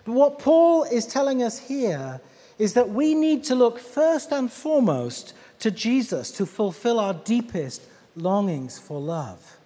But 0.04 0.12
what 0.12 0.38
Paul 0.38 0.84
is 0.84 1.06
telling 1.06 1.42
us 1.42 1.58
here 1.58 2.20
is 2.58 2.74
that 2.74 2.90
we 2.90 3.14
need 3.14 3.44
to 3.44 3.54
look 3.54 3.78
first 3.78 4.32
and 4.32 4.52
foremost 4.52 5.34
to 5.60 5.70
Jesus 5.70 6.30
to 6.32 6.46
fulfill 6.46 6.98
our 7.00 7.14
deepest 7.14 7.82
longings 8.16 8.78
for 8.78 9.00
love. 9.00 9.56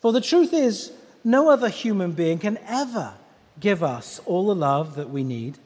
For 0.00 0.12
the 0.12 0.20
truth 0.20 0.52
is, 0.52 0.92
no 1.22 1.50
other 1.50 1.68
human 1.68 2.12
being 2.12 2.38
can 2.38 2.58
ever 2.66 3.14
give 3.58 3.82
us 3.82 4.20
all 4.24 4.46
the 4.46 4.54
love 4.54 4.94
that 4.96 5.10
we 5.10 5.22
need. 5.22 5.58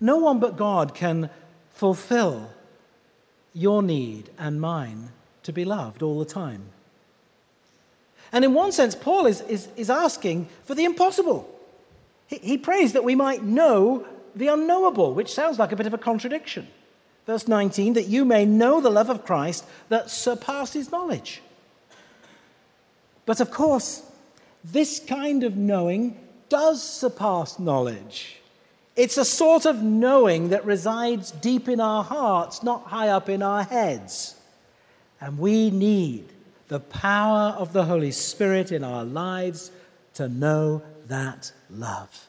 No 0.00 0.18
one 0.18 0.38
but 0.38 0.56
God 0.56 0.94
can 0.94 1.30
fulfill 1.70 2.50
your 3.52 3.82
need 3.82 4.30
and 4.38 4.60
mine 4.60 5.10
to 5.42 5.52
be 5.52 5.64
loved 5.64 6.02
all 6.02 6.18
the 6.18 6.24
time. 6.24 6.66
And 8.34 8.44
in 8.44 8.52
one 8.52 8.72
sense, 8.72 8.96
Paul 8.96 9.26
is, 9.26 9.42
is, 9.42 9.68
is 9.76 9.88
asking 9.88 10.48
for 10.64 10.74
the 10.74 10.84
impossible. 10.84 11.48
He, 12.26 12.38
he 12.38 12.58
prays 12.58 12.92
that 12.94 13.04
we 13.04 13.14
might 13.14 13.44
know 13.44 14.04
the 14.34 14.48
unknowable, 14.48 15.14
which 15.14 15.32
sounds 15.32 15.56
like 15.56 15.70
a 15.70 15.76
bit 15.76 15.86
of 15.86 15.94
a 15.94 15.98
contradiction. 15.98 16.66
Verse 17.26 17.46
19, 17.46 17.92
that 17.92 18.08
you 18.08 18.24
may 18.24 18.44
know 18.44 18.80
the 18.80 18.90
love 18.90 19.08
of 19.08 19.24
Christ 19.24 19.64
that 19.88 20.10
surpasses 20.10 20.90
knowledge. 20.90 21.42
But 23.24 23.38
of 23.38 23.52
course, 23.52 24.02
this 24.64 24.98
kind 24.98 25.44
of 25.44 25.56
knowing 25.56 26.18
does 26.48 26.82
surpass 26.82 27.60
knowledge. 27.60 28.40
It's 28.96 29.16
a 29.16 29.24
sort 29.24 29.64
of 29.64 29.80
knowing 29.80 30.48
that 30.48 30.66
resides 30.66 31.30
deep 31.30 31.68
in 31.68 31.78
our 31.78 32.02
hearts, 32.02 32.64
not 32.64 32.82
high 32.82 33.10
up 33.10 33.28
in 33.28 33.44
our 33.44 33.62
heads. 33.62 34.34
And 35.20 35.38
we 35.38 35.70
need 35.70 36.33
the 36.74 36.80
power 36.80 37.54
of 37.56 37.72
the 37.72 37.84
Holy 37.84 38.10
Spirit 38.10 38.72
in 38.72 38.82
our 38.82 39.04
lives 39.04 39.70
to 40.14 40.28
know 40.28 40.82
that 41.06 41.52
love. 41.70 42.26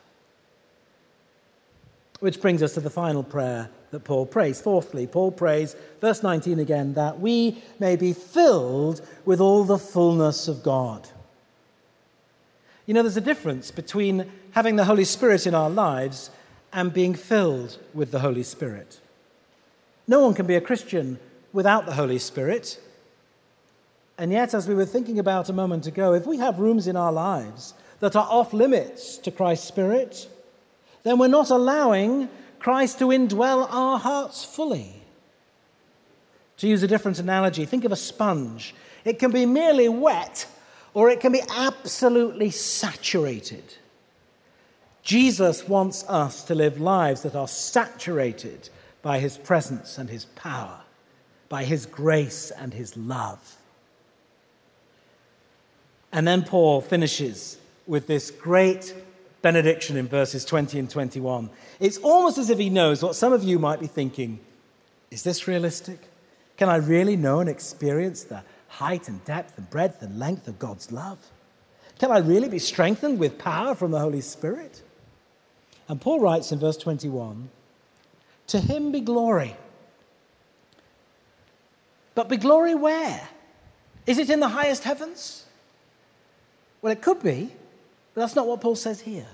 Which 2.19 2.39
brings 2.39 2.61
us 2.61 2.75
to 2.75 2.79
the 2.79 2.91
final 2.91 3.23
prayer 3.23 3.71
that 3.89 4.03
Paul 4.03 4.27
prays. 4.27 4.61
Fourthly, 4.61 5.07
Paul 5.07 5.31
prays, 5.31 5.75
verse 5.99 6.21
19 6.21 6.59
again, 6.59 6.93
that 6.93 7.19
we 7.19 7.63
may 7.79 7.95
be 7.95 8.13
filled 8.13 9.01
with 9.25 9.41
all 9.41 9.63
the 9.63 9.79
fullness 9.79 10.47
of 10.47 10.61
God. 10.61 11.09
You 12.85 12.93
know, 12.93 13.01
there's 13.01 13.17
a 13.17 13.21
difference 13.21 13.71
between 13.71 14.31
having 14.51 14.75
the 14.75 14.85
Holy 14.85 15.05
Spirit 15.05 15.47
in 15.47 15.55
our 15.55 15.71
lives 15.71 16.29
and 16.71 16.93
being 16.93 17.15
filled 17.15 17.79
with 17.95 18.11
the 18.11 18.19
Holy 18.19 18.43
Spirit. 18.43 18.99
No 20.07 20.19
one 20.19 20.35
can 20.35 20.45
be 20.45 20.55
a 20.55 20.61
Christian 20.61 21.17
without 21.51 21.87
the 21.87 21.93
Holy 21.93 22.19
Spirit. 22.19 22.79
And 24.17 24.31
yet, 24.31 24.53
as 24.53 24.67
we 24.67 24.75
were 24.75 24.85
thinking 24.85 25.19
about 25.19 25.49
a 25.49 25.53
moment 25.53 25.87
ago, 25.87 26.13
if 26.13 26.25
we 26.25 26.37
have 26.37 26.59
rooms 26.59 26.87
in 26.87 26.95
our 26.95 27.11
lives 27.11 27.73
that 27.99 28.15
are 28.15 28.27
off 28.29 28.53
limits 28.53 29.17
to 29.19 29.31
Christ's 29.31 29.67
Spirit, 29.67 30.29
then 31.03 31.17
we're 31.17 31.27
not 31.27 31.49
allowing 31.49 32.29
Christ 32.59 32.99
to 32.99 33.07
indwell 33.07 33.67
our 33.69 33.99
hearts 33.99 34.45
fully. 34.45 35.01
To 36.57 36.67
use 36.67 36.81
a 36.83 36.87
different 36.87 37.19
analogy, 37.19 37.65
think 37.65 37.83
of 37.83 37.91
a 37.91 37.97
sponge. 37.97 38.73
It 39.03 39.19
can 39.19 39.31
be 39.31 39.45
merely 39.45 39.89
wet 39.89 40.47
or 40.93 41.09
it 41.09 41.19
can 41.19 41.33
be 41.33 41.41
absolutely 41.55 42.49
saturated. 42.49 43.75
Jesus 45.03 45.67
wants 45.67 46.03
us 46.05 46.43
to 46.45 46.55
live 46.55 46.79
lives 46.79 47.21
that 47.21 47.35
are 47.35 47.47
saturated 47.47 48.69
by 49.01 49.19
his 49.19 49.37
presence 49.37 49.97
and 49.99 50.09
his 50.09 50.25
power, 50.25 50.79
by 51.49 51.65
his 51.65 51.85
grace 51.85 52.49
and 52.49 52.73
his 52.73 52.95
love. 52.97 53.57
And 56.15 56.25
then 56.25 56.43
Paul 56.43 56.79
finishes 56.79 57.57
with 57.87 58.07
this 58.07 58.31
great 58.31 58.95
benediction 59.41 59.97
in 59.97 60.07
verses 60.07 60.45
20 60.45 60.79
and 60.79 60.89
21. 60.89 61.49
It's 61.81 61.97
almost 61.97 62.37
as 62.37 62.49
if 62.49 62.57
he 62.57 62.69
knows 62.69 63.03
what 63.03 63.15
some 63.15 63.33
of 63.33 63.43
you 63.43 63.59
might 63.59 63.81
be 63.81 63.87
thinking 63.87 64.39
is 65.11 65.23
this 65.23 65.47
realistic? 65.47 65.99
Can 66.57 66.69
I 66.69 66.77
really 66.77 67.17
know 67.17 67.41
and 67.41 67.49
experience 67.49 68.23
the 68.23 68.43
height 68.69 69.09
and 69.09 69.23
depth 69.25 69.57
and 69.57 69.69
breadth 69.69 70.01
and 70.01 70.17
length 70.17 70.47
of 70.47 70.57
God's 70.57 70.89
love? 70.89 71.19
Can 71.99 72.11
I 72.11 72.19
really 72.19 72.49
be 72.49 72.59
strengthened 72.59 73.19
with 73.19 73.37
power 73.37 73.75
from 73.75 73.91
the 73.91 73.99
Holy 73.99 74.21
Spirit? 74.21 74.81
And 75.89 75.99
Paul 75.99 76.21
writes 76.21 76.51
in 76.53 76.59
verse 76.59 76.77
21 76.77 77.49
To 78.47 78.59
him 78.59 78.93
be 78.93 79.01
glory. 79.01 79.57
But 82.15 82.29
be 82.29 82.37
glory 82.37 82.73
where? 82.73 83.27
Is 84.07 84.17
it 84.17 84.29
in 84.29 84.39
the 84.39 84.49
highest 84.49 84.85
heavens? 84.85 85.44
Well, 86.85 86.91
it 86.91 87.01
could 87.01 87.23
be, 87.23 87.49
but 88.13 88.21
that's 88.21 88.35
not 88.35 88.45
what 88.45 88.61
Paul 88.61 88.75
says 88.75 89.01
here. 89.01 89.25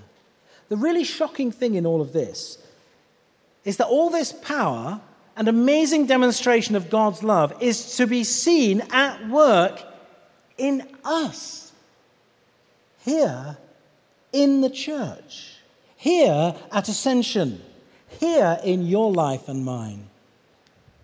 The 0.70 0.76
really 0.78 1.04
shocking 1.04 1.52
thing 1.52 1.74
in 1.74 1.84
all 1.84 2.00
of 2.00 2.14
this 2.14 2.56
is 3.66 3.76
that 3.76 3.88
all 3.88 4.08
this 4.08 4.32
power 4.32 5.02
and 5.36 5.46
amazing 5.48 6.06
demonstration 6.06 6.76
of 6.76 6.88
God's 6.88 7.22
love 7.22 7.52
is 7.60 7.96
to 7.96 8.06
be 8.06 8.24
seen 8.24 8.80
at 8.90 9.28
work 9.28 9.82
in 10.56 10.88
us, 11.04 11.72
here 13.04 13.58
in 14.32 14.62
the 14.62 14.70
church, 14.70 15.56
here 15.98 16.54
at 16.72 16.88
Ascension, 16.88 17.60
here 18.18 18.60
in 18.64 18.86
your 18.86 19.12
life 19.12 19.46
and 19.48 19.62
mine. 19.62 20.08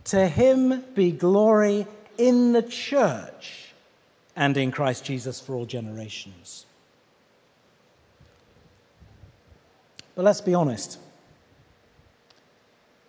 To 0.04 0.26
him 0.26 0.82
be 0.94 1.12
glory 1.12 1.86
in 2.16 2.52
the 2.52 2.62
church 2.62 3.67
and 4.38 4.56
in 4.56 4.70
Christ 4.70 5.04
Jesus 5.04 5.40
for 5.40 5.56
all 5.56 5.66
generations. 5.66 6.64
But 10.14 10.24
let's 10.24 10.40
be 10.40 10.54
honest. 10.54 11.00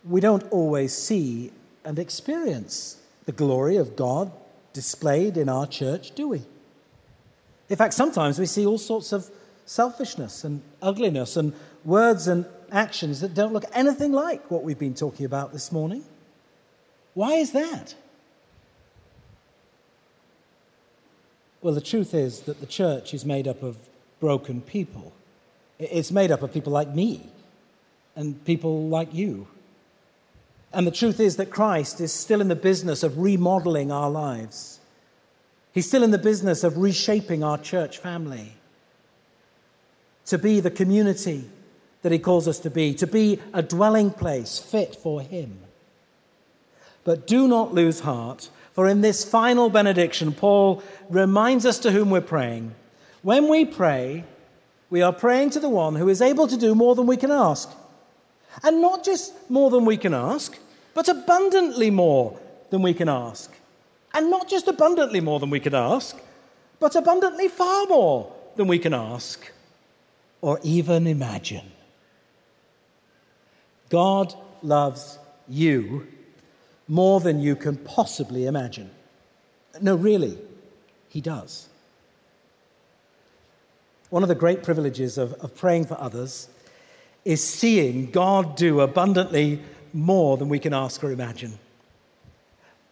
We 0.03 0.21
don't 0.21 0.43
always 0.51 0.91
see 0.91 1.51
and 1.85 1.99
experience 1.99 2.97
the 3.25 3.31
glory 3.31 3.77
of 3.77 3.95
God 3.95 4.31
displayed 4.73 5.37
in 5.37 5.49
our 5.49 5.67
church, 5.67 6.15
do 6.15 6.29
we? 6.29 6.41
In 7.69 7.75
fact, 7.75 7.93
sometimes 7.93 8.39
we 8.39 8.47
see 8.47 8.65
all 8.65 8.79
sorts 8.79 9.11
of 9.11 9.29
selfishness 9.67 10.43
and 10.43 10.63
ugliness 10.81 11.37
and 11.37 11.53
words 11.85 12.27
and 12.27 12.47
actions 12.71 13.21
that 13.21 13.35
don't 13.35 13.53
look 13.53 13.65
anything 13.73 14.11
like 14.13 14.49
what 14.49 14.63
we've 14.63 14.79
been 14.79 14.95
talking 14.95 15.27
about 15.27 15.53
this 15.53 15.71
morning. 15.71 16.03
Why 17.13 17.33
is 17.33 17.51
that? 17.51 17.93
Well, 21.62 21.74
the 21.74 21.82
truth 21.82 22.13
is 22.13 22.41
that 22.41 22.62
the 22.62 22.65
church 22.65 23.13
is 23.13 23.26
made 23.26 23.48
up 23.48 23.63
of 23.63 23.78
broken 24.19 24.62
people. 24.62 25.13
It's 25.78 26.12
made 26.12 26.32
up 26.32 26.41
of 26.41 26.54
people 26.54 26.72
like 26.72 26.93
me 26.93 27.30
and 28.15 28.43
people 28.45 28.88
like 28.88 29.13
you. 29.13 29.48
And 30.72 30.86
the 30.86 30.91
truth 30.91 31.19
is 31.19 31.38
that 31.38 31.50
Christ 31.50 32.00
is 32.00 32.13
still 32.13 32.41
in 32.41 32.48
the 32.48 32.56
business 32.56 33.04
of 33.04 33.17
remodeling 33.17 33.91
our 33.91 34.10
lives. 34.10 34.80
He's 35.74 35.88
still 35.88 36.04
in 36.04 36.12
the 36.12 36.17
business 36.17 36.63
of 36.63 36.78
reshaping 36.78 37.43
our 37.43 37.58
church 37.58 37.98
family 37.98 38.54
to 40.26 40.38
be 40.38 40.60
the 40.60 40.72
community 40.72 41.50
that 42.02 42.12
He 42.12 42.19
calls 42.19 42.48
us 42.48 42.60
to 42.60 42.69
be, 42.69 42.93
to 42.95 43.08
be 43.08 43.39
a 43.54 43.62
dwelling 43.62 44.12
place 44.12 44.60
fit 44.60 44.95
for 44.95 45.22
Him. 45.22 45.60
But 47.04 47.28
do 47.28 47.48
not 47.48 47.74
lose 47.74 48.02
heart 48.02 48.50
for 48.73 48.88
in 48.88 49.01
this 49.01 49.23
final 49.23 49.69
benediction, 49.69 50.34
Paul 50.34 50.84
reminds 51.10 51.65
us 51.65 51.79
to 51.79 51.91
whom 51.91 52.10
we're 52.10 52.21
praying. 52.21 52.73
When 53.21 53.49
we 53.49 53.65
pray, 53.65 54.23
we 54.89 55.01
are 55.01 55.13
praying 55.13 55.51
to 55.51 55.60
the 55.60 55.69
one 55.69 55.95
who 55.95 56.10
is 56.10 56.21
able 56.21 56.47
to 56.47 56.58
do 56.58 56.73
more 56.75 56.95
than 56.95 57.08
we 57.08 57.17
can 57.17 57.32
ask. 57.32 57.69
And 58.63 58.82
not 58.82 59.03
just 59.03 59.34
more 59.49 59.69
than 59.69 59.86
we 59.86 59.97
can 59.97 60.13
ask, 60.13 60.58
but 60.93 61.08
abundantly 61.08 61.91
more 61.91 62.39
than 62.69 62.82
we 62.82 62.93
can 62.93 63.10
ask. 63.10 63.51
And 64.13 64.32
not 64.32 64.49
just 64.49 64.67
abundantly 64.67 65.21
more 65.21 65.39
than 65.39 65.49
we 65.49 65.60
can 65.60 65.75
ask, 65.75 66.17
but 66.79 66.95
abundantly 66.95 67.47
far 67.47 67.86
more 67.88 68.34
than 68.55 68.67
we 68.67 68.79
can 68.79 68.93
ask 68.93 69.51
or 70.41 70.60
even 70.63 71.05
imagine. 71.05 71.71
God 73.89 74.34
loves 74.63 75.19
you 75.47 76.08
more 76.89 77.19
than 77.19 77.39
you 77.39 77.56
can 77.56 77.78
possibly 77.78 78.47
imagine. 78.47 78.89
No, 79.80 79.95
really, 79.95 80.38
he 81.08 81.21
does. 81.21 81.69
One 84.10 84.23
of 84.23 84.30
the 84.30 84.36
great 84.36 84.63
privileges 84.63 85.17
of, 85.19 85.34
of 85.34 85.56
praying 85.56 85.86
for 85.86 85.97
others 86.02 86.49
is 87.23 87.43
seeing 87.43 88.10
God 88.10 88.58
do 88.58 88.82
abundantly 88.82 89.62
more 89.93 90.36
than 90.36 90.49
we 90.49 90.58
can 90.58 90.73
ask 90.73 91.04
or 91.04 91.12
imagine. 91.12 91.60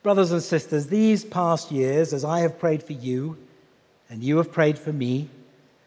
Brothers 0.04 0.32
and 0.32 0.44
sisters, 0.44 0.88
these 0.88 1.26
past 1.26 1.72
years, 1.72 2.14
as 2.14 2.24
I 2.24 2.42
have 2.42 2.60
prayed 2.60 2.84
for 2.84 2.94
you, 2.94 3.36
and 4.10 4.24
you 4.24 4.38
have 4.38 4.52
prayed 4.52 4.78
for 4.78 4.94
me, 4.94 5.28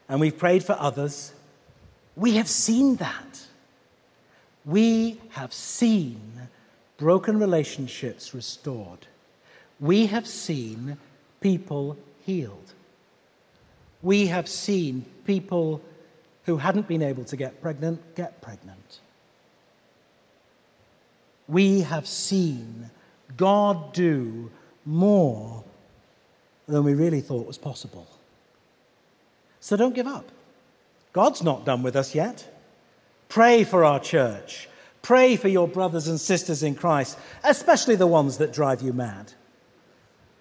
and 0.09 0.21
we've 0.21 0.37
prayed 0.37 0.65
for 0.65 0.77
others, 0.79 1.33
we 2.17 2.33
have 2.33 2.49
seen 2.49 2.97
that. 2.97 3.47
We 4.65 5.21
have 5.31 5.55
seen 5.55 6.40
broken 7.01 7.41
relationships 7.41 8.33
restored. 8.33 9.09
We 9.81 10.07
have 10.07 10.27
seen 10.27 10.99
people 11.41 11.97
healed. 12.25 12.73
We 14.03 14.29
have 14.29 14.49
seen 14.49 15.05
people 15.25 15.83
who 16.45 16.59
hadn't 16.59 16.87
been 16.87 17.03
able 17.03 17.25
to 17.25 17.37
get 17.37 17.61
pregnant 17.61 18.15
get 18.15 18.41
pregnant. 18.41 19.01
we 21.51 21.81
have 21.81 22.07
seen 22.07 22.91
God 23.37 23.93
do 23.93 24.51
more 24.87 25.65
than 26.67 26.85
we 26.85 26.95
really 26.95 27.21
thought 27.21 27.47
was 27.47 27.59
possible. 27.59 28.07
So 29.59 29.77
don't 29.77 29.95
give 29.95 30.07
up. 30.07 30.27
God's 31.13 31.43
not 31.43 31.65
done 31.65 31.83
with 31.83 31.97
us 31.97 32.15
yet. 32.15 32.47
Pray 33.29 33.65
for 33.65 33.85
our 33.85 33.99
church. 33.99 34.69
Pray 35.03 35.37
for 35.37 35.49
your 35.49 35.67
brothers 35.67 36.09
and 36.09 36.21
sisters 36.21 36.63
in 36.63 36.75
Christ, 36.75 37.19
especially 37.43 37.97
the 37.97 38.07
ones 38.07 38.39
that 38.39 38.53
drive 38.53 38.83
you 38.83 38.93
mad. 38.93 39.33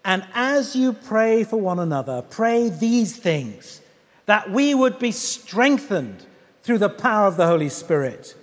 And 0.03 0.25
as 0.33 0.75
you 0.75 0.93
pray 0.93 1.43
for 1.43 1.57
one 1.57 1.79
another, 1.79 2.21
pray 2.21 2.69
these 2.69 3.15
things 3.15 3.81
that 4.25 4.49
we 4.51 4.73
would 4.73 4.99
be 4.99 5.11
strengthened 5.11 6.25
through 6.63 6.77
the 6.77 6.89
power 6.89 7.27
of 7.27 7.37
the 7.37 7.47
Holy 7.47 7.69
Spirit, 7.69 8.35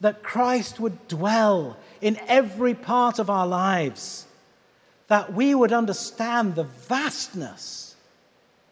that 0.00 0.22
Christ 0.22 0.80
would 0.80 1.08
dwell 1.08 1.76
in 2.00 2.18
every 2.28 2.74
part 2.74 3.18
of 3.18 3.28
our 3.28 3.46
lives, 3.46 4.26
that 5.08 5.32
we 5.32 5.54
would 5.54 5.72
understand 5.72 6.54
the 6.54 6.64
vastness 6.64 7.96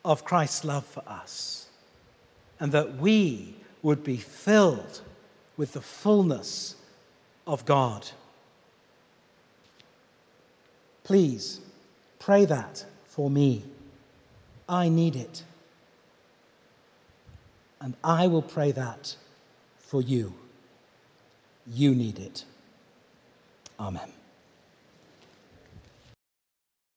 of 0.05 0.25
Christ's 0.25 0.65
love 0.65 0.85
for 0.85 1.03
us, 1.07 1.67
and 2.59 2.73
that 2.73 2.97
we 2.97 3.55
would 3.83 4.03
be 4.03 4.17
filled 4.17 5.03
with 5.57 5.73
the 5.73 5.81
fullness 5.81 6.77
of 7.47 7.65
God. 7.65 8.11
Please 11.05 11.61
pray 12.19 12.45
that 12.45 12.85
for 13.05 13.29
me. 13.29 13.65
I 14.69 14.89
need 14.89 15.17
it. 15.17 15.43
And 17.81 17.95
I 18.05 18.29
will 18.29 18.43
pray 18.43 18.73
that 18.73 19.17
for 19.79 20.01
you. 20.01 20.35
You 21.67 21.95
need 21.95 22.19
it. 22.19 22.45
Amen. 23.79 24.22